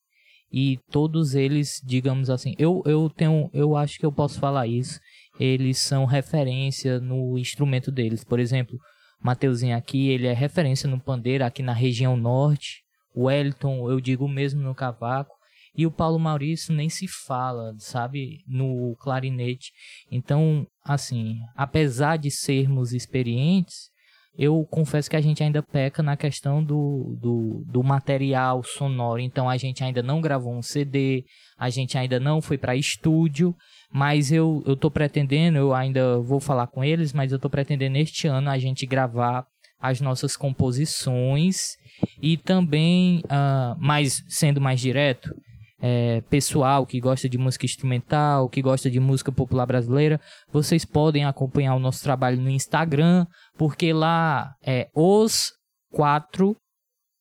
e 0.51 0.79
todos 0.89 1.35
eles 1.35 1.81
digamos 1.83 2.29
assim 2.29 2.55
eu, 2.57 2.81
eu 2.85 3.09
tenho 3.09 3.49
eu 3.53 3.75
acho 3.75 3.99
que 3.99 4.05
eu 4.05 4.11
posso 4.11 4.39
falar 4.39 4.65
isso 4.65 4.99
eles 5.39 5.77
são 5.77 6.05
referência 6.05 6.99
no 6.99 7.37
instrumento 7.37 7.91
deles 7.91 8.23
por 8.23 8.39
exemplo 8.39 8.77
Mateuzinho 9.21 9.75
aqui 9.75 10.09
ele 10.09 10.27
é 10.27 10.33
referência 10.33 10.89
no 10.89 10.99
pandeiro 10.99 11.43
aqui 11.43 11.61
na 11.61 11.73
região 11.73 12.15
norte 12.15 12.83
o 13.13 13.23
Wellington 13.23 13.89
eu 13.89 13.99
digo 13.99 14.27
mesmo 14.27 14.61
no 14.61 14.75
cavaco 14.75 15.39
e 15.75 15.85
o 15.85 15.91
Paulo 15.91 16.19
Maurício 16.19 16.73
nem 16.73 16.89
se 16.89 17.07
fala, 17.07 17.73
sabe, 17.77 18.43
no 18.47 18.95
clarinete. 18.99 19.71
Então, 20.11 20.67
assim, 20.83 21.37
apesar 21.55 22.17
de 22.17 22.29
sermos 22.29 22.91
experientes, 22.91 23.89
eu 24.37 24.65
confesso 24.65 25.09
que 25.09 25.15
a 25.15 25.21
gente 25.21 25.43
ainda 25.43 25.61
peca 25.61 26.01
na 26.01 26.15
questão 26.15 26.63
do, 26.63 27.17
do, 27.19 27.63
do, 27.65 27.83
material 27.83 28.63
sonoro. 28.63 29.19
Então 29.19 29.49
a 29.49 29.57
gente 29.57 29.83
ainda 29.83 30.01
não 30.01 30.21
gravou 30.21 30.53
um 30.53 30.61
CD, 30.61 31.25
a 31.57 31.69
gente 31.69 31.97
ainda 31.97 32.19
não 32.19 32.41
foi 32.41 32.57
para 32.57 32.75
estúdio, 32.75 33.55
mas 33.91 34.31
eu, 34.31 34.63
eu 34.65 34.75
tô 34.75 34.91
pretendendo, 34.91 35.57
eu 35.57 35.73
ainda 35.73 36.19
vou 36.19 36.39
falar 36.39 36.67
com 36.67 36.83
eles, 36.83 37.13
mas 37.13 37.31
eu 37.31 37.39
tô 37.39 37.49
pretendendo 37.49 37.97
este 37.97 38.27
ano 38.27 38.49
a 38.49 38.57
gente 38.57 38.85
gravar 38.85 39.45
as 39.79 40.01
nossas 40.01 40.35
composições 40.35 41.77
e 42.21 42.37
também, 42.37 43.23
uh, 43.25 43.75
mais 43.79 44.23
sendo 44.27 44.59
mais 44.59 44.79
direto, 44.79 45.33
é, 45.81 46.21
pessoal 46.29 46.85
que 46.85 46.99
gosta 46.99 47.29
de 47.29 47.37
música 47.37 47.65
instrumental, 47.65 48.49
que 48.49 48.61
gosta 48.61 48.89
de 48.91 48.99
música 48.99 49.31
popular 49.31 49.65
brasileira, 49.65 50.19
vocês 50.51 50.83
podem 50.83 51.23
acompanhar 51.23 51.75
o 51.75 51.79
nosso 51.79 52.03
trabalho 52.03 52.39
no 52.39 52.49
Instagram, 52.49 53.25
porque 53.57 53.93
lá 53.93 54.53
é 54.61 54.89
os 54.93 55.53
quatro 55.91 56.55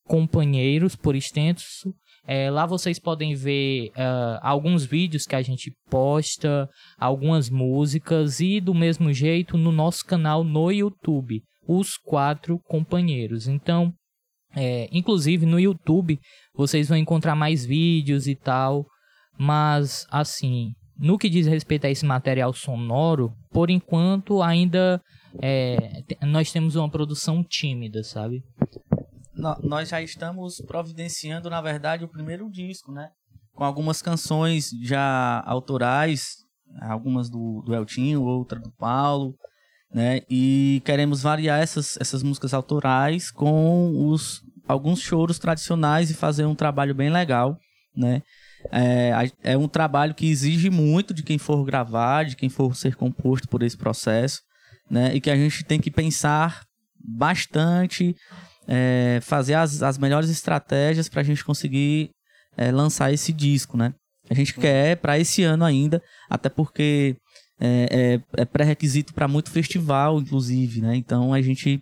companheiros 0.05 0.95
por 0.95 1.15
extenso. 1.15 1.93
É, 2.31 2.51
lá 2.51 2.67
vocês 2.67 2.99
podem 2.99 3.33
ver 3.33 3.87
uh, 3.87 4.37
alguns 4.43 4.85
vídeos 4.85 5.25
que 5.25 5.35
a 5.35 5.41
gente 5.41 5.73
posta, 5.89 6.69
algumas 6.95 7.49
músicas 7.49 8.39
e 8.39 8.61
do 8.61 8.71
mesmo 8.71 9.11
jeito 9.11 9.57
no 9.57 9.71
nosso 9.71 10.05
canal 10.05 10.43
no 10.43 10.71
YouTube, 10.71 11.41
os 11.67 11.97
quatro 11.97 12.59
companheiros. 12.67 13.47
Então, 13.47 13.91
é, 14.55 14.87
inclusive 14.91 15.43
no 15.47 15.59
YouTube 15.59 16.19
vocês 16.53 16.87
vão 16.87 16.99
encontrar 16.99 17.33
mais 17.33 17.65
vídeos 17.65 18.27
e 18.27 18.35
tal, 18.35 18.85
mas 19.35 20.05
assim, 20.11 20.73
no 20.99 21.17
que 21.17 21.29
diz 21.29 21.47
respeito 21.47 21.87
a 21.87 21.89
esse 21.89 22.05
material 22.05 22.53
sonoro, 22.53 23.33
por 23.49 23.71
enquanto 23.71 24.43
ainda 24.43 25.01
é, 25.41 26.03
nós 26.21 26.51
temos 26.51 26.75
uma 26.75 26.91
produção 26.91 27.43
tímida, 27.43 28.03
sabe? 28.03 28.43
Nós 29.63 29.89
já 29.89 30.01
estamos 30.01 30.61
providenciando, 30.67 31.49
na 31.49 31.61
verdade, 31.61 32.03
o 32.03 32.09
primeiro 32.09 32.49
disco, 32.49 32.91
né? 32.91 33.09
Com 33.53 33.63
algumas 33.63 34.01
canções 34.01 34.69
já 34.81 35.43
autorais, 35.45 36.37
algumas 36.81 37.29
do, 37.29 37.61
do 37.65 37.73
Eltinho, 37.73 38.23
outra 38.23 38.59
do 38.59 38.71
Paulo, 38.71 39.35
né? 39.93 40.21
E 40.29 40.81
queremos 40.85 41.21
variar 41.21 41.61
essas, 41.61 41.97
essas 41.99 42.21
músicas 42.23 42.53
autorais 42.53 43.31
com 43.31 44.09
os 44.09 44.41
alguns 44.67 44.99
choros 45.01 45.39
tradicionais 45.39 46.11
e 46.11 46.13
fazer 46.13 46.45
um 46.45 46.53
trabalho 46.53 46.93
bem 46.93 47.09
legal, 47.09 47.57
né? 47.95 48.21
É, 48.71 49.11
é 49.53 49.57
um 49.57 49.67
trabalho 49.67 50.13
que 50.13 50.29
exige 50.29 50.69
muito 50.69 51.13
de 51.13 51.23
quem 51.23 51.37
for 51.37 51.63
gravar, 51.63 52.25
de 52.25 52.35
quem 52.35 52.49
for 52.49 52.75
ser 52.75 52.95
composto 52.95 53.47
por 53.47 53.63
esse 53.63 53.77
processo, 53.77 54.41
né? 54.89 55.15
E 55.15 55.19
que 55.19 55.31
a 55.31 55.35
gente 55.35 55.63
tem 55.63 55.79
que 55.79 55.89
pensar 55.89 56.63
bastante, 56.99 58.15
é, 58.71 59.19
fazer 59.23 59.55
as, 59.55 59.81
as 59.81 59.97
melhores 59.97 60.29
estratégias 60.29 61.09
para 61.09 61.21
a 61.21 61.23
gente 61.23 61.43
conseguir 61.43 62.11
é, 62.55 62.71
lançar 62.71 63.11
esse 63.11 63.33
disco, 63.33 63.75
né? 63.75 63.95
A 64.29 64.35
gente 64.35 64.53
quer 64.53 64.95
para 64.97 65.17
esse 65.17 65.41
ano 65.41 65.65
ainda, 65.65 66.03
até 66.29 66.49
porque 66.49 67.17
é, 67.59 68.19
é, 68.35 68.41
é 68.41 68.45
pré-requisito 68.45 69.11
para 69.11 69.27
muito 69.27 69.49
festival, 69.49 70.19
inclusive, 70.19 70.81
né? 70.81 70.95
Então 70.95 71.33
a 71.33 71.41
gente 71.41 71.81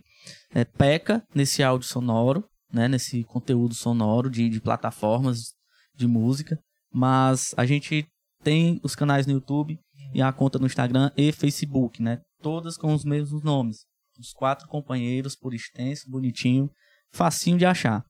é, 0.54 0.64
peca 0.64 1.22
nesse 1.34 1.62
áudio 1.62 1.86
sonoro, 1.86 2.42
né? 2.72 2.88
Nesse 2.88 3.22
conteúdo 3.24 3.74
sonoro 3.74 4.30
de, 4.30 4.48
de 4.48 4.58
plataformas 4.58 5.52
de 5.94 6.06
música, 6.06 6.58
mas 6.90 7.54
a 7.54 7.66
gente 7.66 8.06
tem 8.42 8.80
os 8.82 8.94
canais 8.94 9.26
no 9.26 9.34
YouTube 9.34 9.78
e 10.14 10.22
a 10.22 10.32
conta 10.32 10.58
no 10.58 10.66
Instagram 10.66 11.10
e 11.14 11.32
Facebook, 11.32 12.02
né? 12.02 12.20
Todas 12.40 12.78
com 12.78 12.94
os 12.94 13.04
mesmos 13.04 13.42
nomes. 13.42 13.84
Os 14.18 14.32
quatro 14.32 14.66
companheiros 14.68 15.36
por 15.36 15.54
extenso, 15.54 16.10
bonitinho, 16.10 16.70
facinho 17.12 17.58
de 17.58 17.66
achar. 17.66 18.04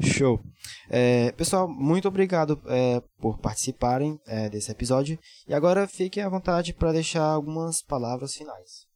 Show. 0.00 0.40
É, 0.88 1.32
pessoal, 1.32 1.68
muito 1.68 2.08
obrigado 2.08 2.60
é, 2.66 3.02
por 3.18 3.38
participarem 3.38 4.18
é, 4.26 4.48
desse 4.48 4.70
episódio. 4.70 5.18
E 5.46 5.54
agora 5.54 5.86
fiquem 5.86 6.22
à 6.22 6.28
vontade 6.28 6.72
para 6.72 6.92
deixar 6.92 7.24
algumas 7.24 7.82
palavras 7.82 8.34
finais. 8.34 8.86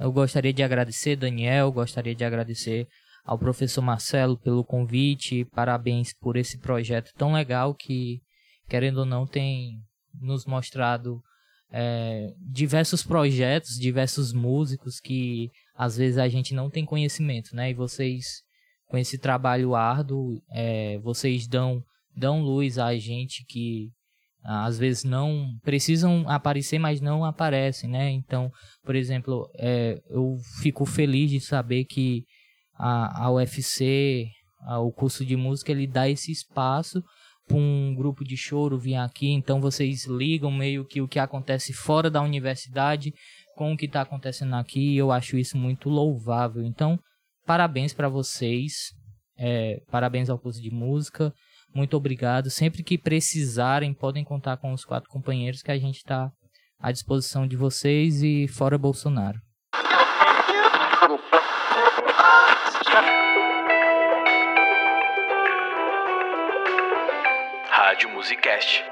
Eu 0.00 0.10
gostaria 0.10 0.52
de 0.52 0.62
agradecer, 0.62 1.16
Daniel, 1.16 1.70
gostaria 1.70 2.14
de 2.14 2.24
agradecer 2.24 2.88
ao 3.24 3.38
professor 3.38 3.82
Marcelo 3.82 4.38
pelo 4.38 4.64
convite. 4.64 5.44
Parabéns 5.44 6.12
por 6.14 6.36
esse 6.36 6.58
projeto 6.58 7.12
tão 7.16 7.32
legal 7.32 7.74
que, 7.74 8.20
querendo 8.68 8.98
ou 8.98 9.06
não, 9.06 9.26
tem 9.26 9.78
nos 10.20 10.46
mostrado 10.46 11.22
é, 11.72 12.32
diversos 12.38 13.02
projetos, 13.02 13.78
diversos 13.78 14.32
músicos 14.32 15.00
que 15.00 15.50
às 15.74 15.96
vezes 15.96 16.18
a 16.18 16.28
gente 16.28 16.54
não 16.54 16.68
tem 16.68 16.84
conhecimento, 16.84 17.56
né? 17.56 17.70
E 17.70 17.74
vocês 17.74 18.42
com 18.92 18.98
esse 18.98 19.16
trabalho 19.16 19.74
árduo, 19.74 20.38
é, 20.50 20.98
vocês 20.98 21.46
dão, 21.46 21.82
dão 22.14 22.42
luz 22.42 22.78
a 22.78 22.94
gente 22.98 23.42
que 23.46 23.88
às 24.44 24.78
vezes 24.78 25.02
não 25.02 25.48
precisam 25.62 26.28
aparecer, 26.28 26.78
mas 26.78 27.00
não 27.00 27.24
aparecem, 27.24 27.88
né? 27.88 28.10
Então, 28.10 28.50
por 28.84 28.94
exemplo, 28.94 29.48
é, 29.56 29.98
eu 30.10 30.36
fico 30.60 30.84
feliz 30.84 31.30
de 31.30 31.40
saber 31.40 31.84
que 31.86 32.24
a, 32.74 33.24
a 33.24 33.32
UFC, 33.32 34.26
a, 34.60 34.78
o 34.78 34.92
curso 34.92 35.24
de 35.24 35.36
música, 35.36 35.72
ele 35.72 35.86
dá 35.86 36.06
esse 36.06 36.30
espaço 36.30 37.02
para 37.46 37.56
um 37.56 37.94
grupo 37.94 38.24
de 38.24 38.36
choro 38.36 38.78
vir 38.78 38.96
aqui. 38.96 39.30
Então, 39.30 39.60
vocês 39.60 40.06
ligam 40.06 40.50
meio 40.50 40.84
que 40.84 41.00
o 41.00 41.08
que 41.08 41.18
acontece 41.18 41.72
fora 41.72 42.10
da 42.10 42.22
universidade 42.22 43.12
com 43.56 43.72
o 43.72 43.76
que 43.76 43.86
está 43.86 44.02
acontecendo 44.02 44.54
aqui. 44.54 44.94
E 44.94 44.96
eu 44.96 45.10
acho 45.10 45.36
isso 45.36 45.56
muito 45.56 45.88
louvável. 45.88 46.64
Então, 46.64 46.98
parabéns 47.46 47.92
para 47.92 48.08
vocês, 48.08 48.92
é, 49.36 49.80
parabéns 49.90 50.30
ao 50.30 50.38
curso 50.38 50.60
de 50.60 50.70
música. 50.70 51.32
Muito 51.74 51.96
obrigado. 51.96 52.50
Sempre 52.50 52.82
que 52.82 52.98
precisarem, 52.98 53.94
podem 53.94 54.24
contar 54.24 54.56
com 54.58 54.72
os 54.72 54.84
quatro 54.84 55.08
companheiros 55.08 55.62
que 55.62 55.70
a 55.70 55.78
gente 55.78 55.96
está 55.96 56.30
à 56.78 56.92
disposição 56.92 57.46
de 57.46 57.56
vocês 57.56 58.22
e 58.22 58.46
fora 58.48 58.76
Bolsonaro. 58.76 59.51
Rádio 68.02 68.16
Musicast. 68.16 68.84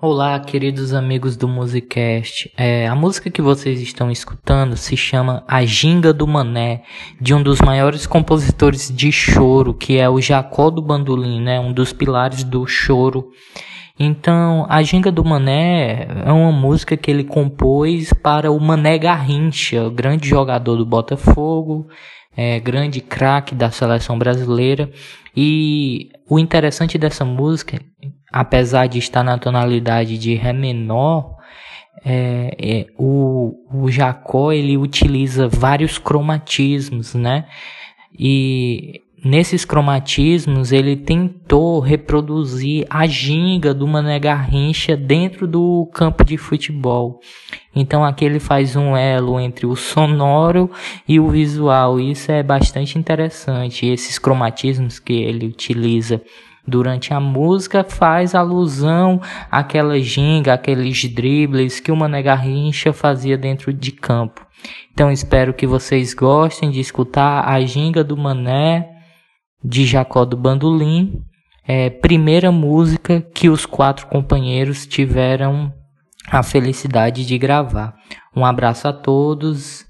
Olá, 0.00 0.38
queridos 0.38 0.94
amigos 0.94 1.36
do 1.36 1.48
Musicast. 1.48 2.52
É, 2.56 2.86
a 2.86 2.94
música 2.94 3.28
que 3.28 3.42
vocês 3.42 3.80
estão 3.80 4.12
escutando 4.12 4.76
se 4.76 4.96
chama 4.96 5.42
A 5.48 5.64
Ginga 5.64 6.12
do 6.12 6.24
Mané, 6.24 6.84
de 7.20 7.34
um 7.34 7.42
dos 7.42 7.60
maiores 7.60 8.06
compositores 8.06 8.94
de 8.94 9.10
choro, 9.10 9.74
que 9.74 9.98
é 9.98 10.08
o 10.08 10.20
Jacó 10.20 10.70
do 10.70 10.80
Bandolim, 10.80 11.40
né, 11.40 11.58
um 11.58 11.72
dos 11.72 11.92
pilares 11.92 12.44
do 12.44 12.64
choro. 12.64 13.30
Então, 13.98 14.66
A 14.68 14.80
Ginga 14.84 15.10
do 15.10 15.24
Mané 15.24 16.06
é 16.24 16.30
uma 16.30 16.52
música 16.52 16.96
que 16.96 17.10
ele 17.10 17.24
compôs 17.24 18.12
para 18.12 18.52
o 18.52 18.60
Mané 18.60 18.96
Garrincha, 18.96 19.84
o 19.84 19.90
grande 19.90 20.28
jogador 20.28 20.76
do 20.76 20.86
Botafogo, 20.86 21.88
é, 22.38 22.60
grande 22.60 23.00
craque 23.00 23.54
da 23.54 23.70
seleção 23.70 24.16
brasileira. 24.16 24.88
E 25.36 26.10
o 26.30 26.38
interessante 26.38 26.96
dessa 26.96 27.24
música 27.24 27.78
apesar 28.32 28.86
de 28.86 28.98
estar 28.98 29.22
na 29.22 29.38
tonalidade 29.38 30.18
de 30.18 30.34
Ré 30.34 30.52
menor, 30.52 31.36
é, 32.04 32.56
é, 32.58 32.86
o, 32.96 33.54
o 33.72 33.90
Jacó 33.90 34.52
ele 34.52 34.76
utiliza 34.76 35.48
vários 35.48 35.98
cromatismos, 35.98 37.14
né? 37.14 37.46
E 38.16 39.02
nesses 39.24 39.64
cromatismos 39.64 40.72
ele 40.72 40.96
tentou 40.96 41.80
reproduzir 41.80 42.86
a 42.88 43.06
ginga 43.06 43.74
do 43.74 43.86
Mané 43.86 44.18
Garrincha 44.18 44.96
dentro 44.96 45.46
do 45.46 45.88
campo 45.92 46.24
de 46.24 46.36
futebol. 46.36 47.20
Então 47.74 48.04
aqui 48.04 48.24
ele 48.24 48.40
faz 48.40 48.76
um 48.76 48.96
elo 48.96 49.38
entre 49.38 49.66
o 49.66 49.76
sonoro 49.76 50.70
e 51.06 51.20
o 51.20 51.28
visual. 51.28 52.00
Isso 52.00 52.32
é 52.32 52.42
bastante 52.42 52.98
interessante. 52.98 53.86
Esses 53.86 54.18
cromatismos 54.18 54.98
que 54.98 55.12
ele 55.12 55.46
utiliza 55.46 56.20
durante 56.66 57.14
a 57.14 57.20
música 57.20 57.82
faz 57.82 58.34
alusão 58.34 59.20
àquela 59.50 59.98
ginga, 59.98 60.52
aqueles 60.52 61.04
dribles 61.04 61.80
que 61.80 61.90
o 61.90 61.96
Mané 61.96 62.22
Garrincha 62.22 62.92
fazia 62.92 63.38
dentro 63.38 63.72
de 63.72 63.92
campo. 63.92 64.46
Então 64.92 65.10
espero 65.10 65.54
que 65.54 65.66
vocês 65.66 66.12
gostem 66.12 66.70
de 66.70 66.80
escutar 66.80 67.48
a 67.48 67.60
ginga 67.60 68.02
do 68.02 68.16
Mané 68.16 68.97
de 69.62 69.84
Jacó 69.84 70.24
do 70.24 70.36
Bandolim, 70.36 71.22
é, 71.66 71.90
primeira 71.90 72.50
música 72.50 73.20
que 73.20 73.48
os 73.48 73.66
quatro 73.66 74.06
companheiros 74.06 74.86
tiveram 74.86 75.72
a 76.30 76.42
felicidade 76.42 77.26
de 77.26 77.36
gravar. 77.38 77.94
Um 78.34 78.44
abraço 78.44 78.88
a 78.88 78.92
todos 78.92 79.86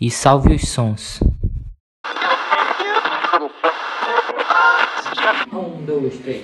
e 0.00 0.10
salve 0.10 0.54
os 0.54 0.68
sons. 0.68 1.20
Um, 5.52 5.84
dois, 5.84 6.18
três. 6.18 6.42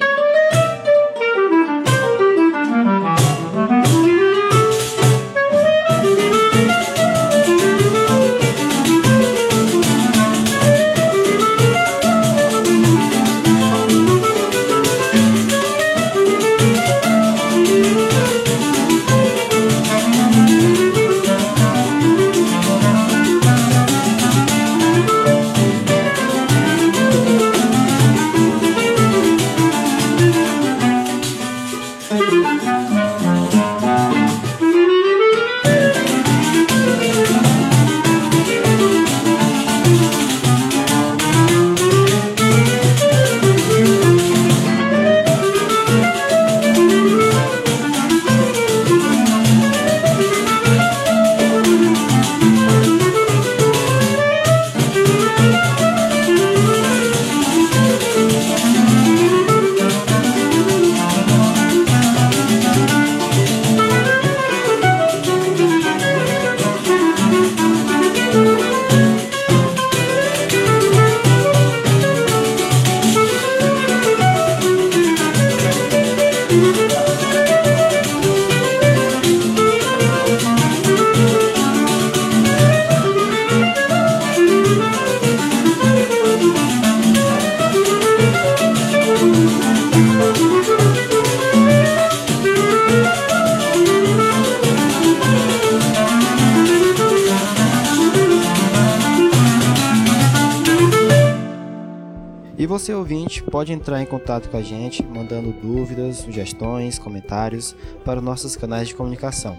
Você 102.79 102.93
ouvinte 102.93 103.41
pode 103.41 103.73
entrar 103.73 104.03
em 104.03 104.07
contato 104.07 104.49
com 104.49 104.57
a 104.57 104.63
gente 104.63 105.01
mandando 105.01 105.53
dúvidas, 105.53 106.17
sugestões, 106.17 106.99
comentários 106.99 107.77
para 108.05 108.19
os 108.19 108.25
nossos 108.25 108.57
canais 108.57 108.89
de 108.89 108.97
comunicação. 108.97 109.57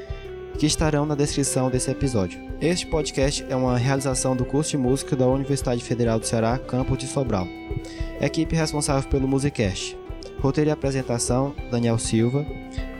que 0.56 0.66
estarão 0.66 1.04
na 1.04 1.16
descrição 1.16 1.68
desse 1.68 1.90
episódio. 1.90 2.40
Este 2.60 2.86
podcast 2.86 3.44
é 3.48 3.56
uma 3.56 3.76
realização 3.76 4.36
do 4.36 4.44
curso 4.44 4.70
de 4.70 4.76
música 4.76 5.16
da 5.16 5.26
Universidade 5.26 5.82
Federal 5.82 6.20
do 6.20 6.26
Ceará, 6.26 6.56
campus 6.56 6.98
de 6.98 7.08
Sobral. 7.08 7.48
Equipe 8.20 8.54
responsável 8.54 9.10
pelo 9.10 9.26
Musicast. 9.26 9.98
Roteiro 10.38 10.70
e 10.70 10.72
apresentação: 10.72 11.52
Daniel 11.68 11.98
Silva. 11.98 12.46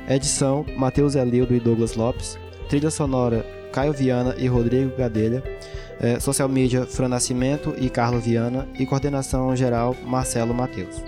Edição: 0.09 0.66
Matheus 0.76 1.14
Elildo 1.14 1.55
e 1.55 1.61
Douglas 1.61 1.94
Lopes. 1.94 2.37
Trilha 2.70 2.88
sonora: 2.88 3.44
Caio 3.72 3.92
Viana 3.92 4.37
e 4.38 4.46
Rodrigo 4.46 4.96
Gadelha. 4.96 5.42
É, 6.00 6.20
social 6.20 6.48
media: 6.48 6.87
Fran 6.87 7.09
Nascimento 7.09 7.74
e 7.76 7.90
Carlos 7.90 8.24
Viana. 8.24 8.66
E 8.78 8.87
coordenação 8.87 9.56
geral: 9.56 9.96
Marcelo 10.06 10.54
Matheus. 10.54 11.02